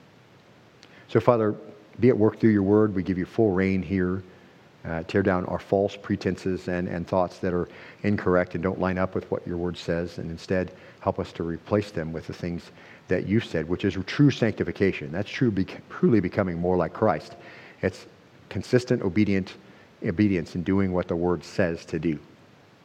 [1.06, 1.54] So, Father,
[2.00, 2.92] be at work through your word.
[2.92, 4.24] We give you full reign here
[4.84, 7.68] uh, tear down our false pretenses and, and thoughts that are
[8.02, 11.42] incorrect and don't line up with what your word says, and instead help us to
[11.42, 12.70] replace them with the things
[13.08, 15.10] that you said, which is true sanctification.
[15.12, 17.36] That's true, be, truly becoming more like Christ.
[17.82, 18.06] It's
[18.48, 19.54] consistent obedient
[20.04, 22.18] obedience in doing what the word says to do.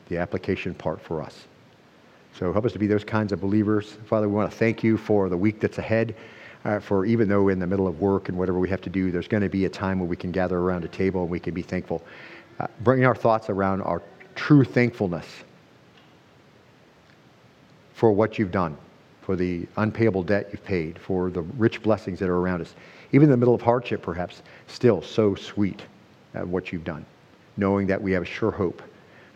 [0.08, 1.48] The application part for us.
[2.34, 3.98] So help us to be those kinds of believers.
[4.06, 6.16] Father, we want to thank you for the week that's ahead
[6.66, 9.12] uh, for even though in the middle of work and whatever we have to do,
[9.12, 11.40] there's going to be a time where we can gather around a table and we
[11.40, 12.04] can be thankful.
[12.60, 14.02] Uh, bringing our thoughts around our
[14.36, 15.26] true thankfulness
[17.94, 18.78] for what you've done,
[19.22, 22.76] for the unpayable debt you've paid, for the rich blessings that are around us.
[23.12, 25.82] Even in the middle of hardship, perhaps, still so sweet
[26.34, 27.06] at what you've done,
[27.58, 28.82] knowing that we have a sure hope.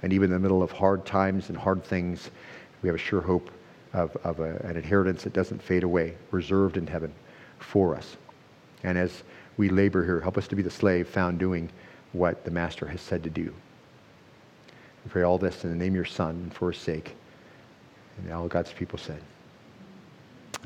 [0.01, 2.29] And even in the middle of hard times and hard things,
[2.81, 3.49] we have a sure hope
[3.93, 7.13] of, of a, an inheritance that doesn't fade away, reserved in heaven
[7.59, 8.17] for us.
[8.83, 9.23] And as
[9.57, 11.69] we labor here, help us to be the slave found doing
[12.11, 13.53] what the Master has said to do.
[15.05, 17.15] We pray all this in the name of your Son and for his sake.
[18.17, 19.21] And all God's people said,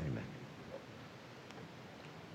[0.00, 0.24] Amen.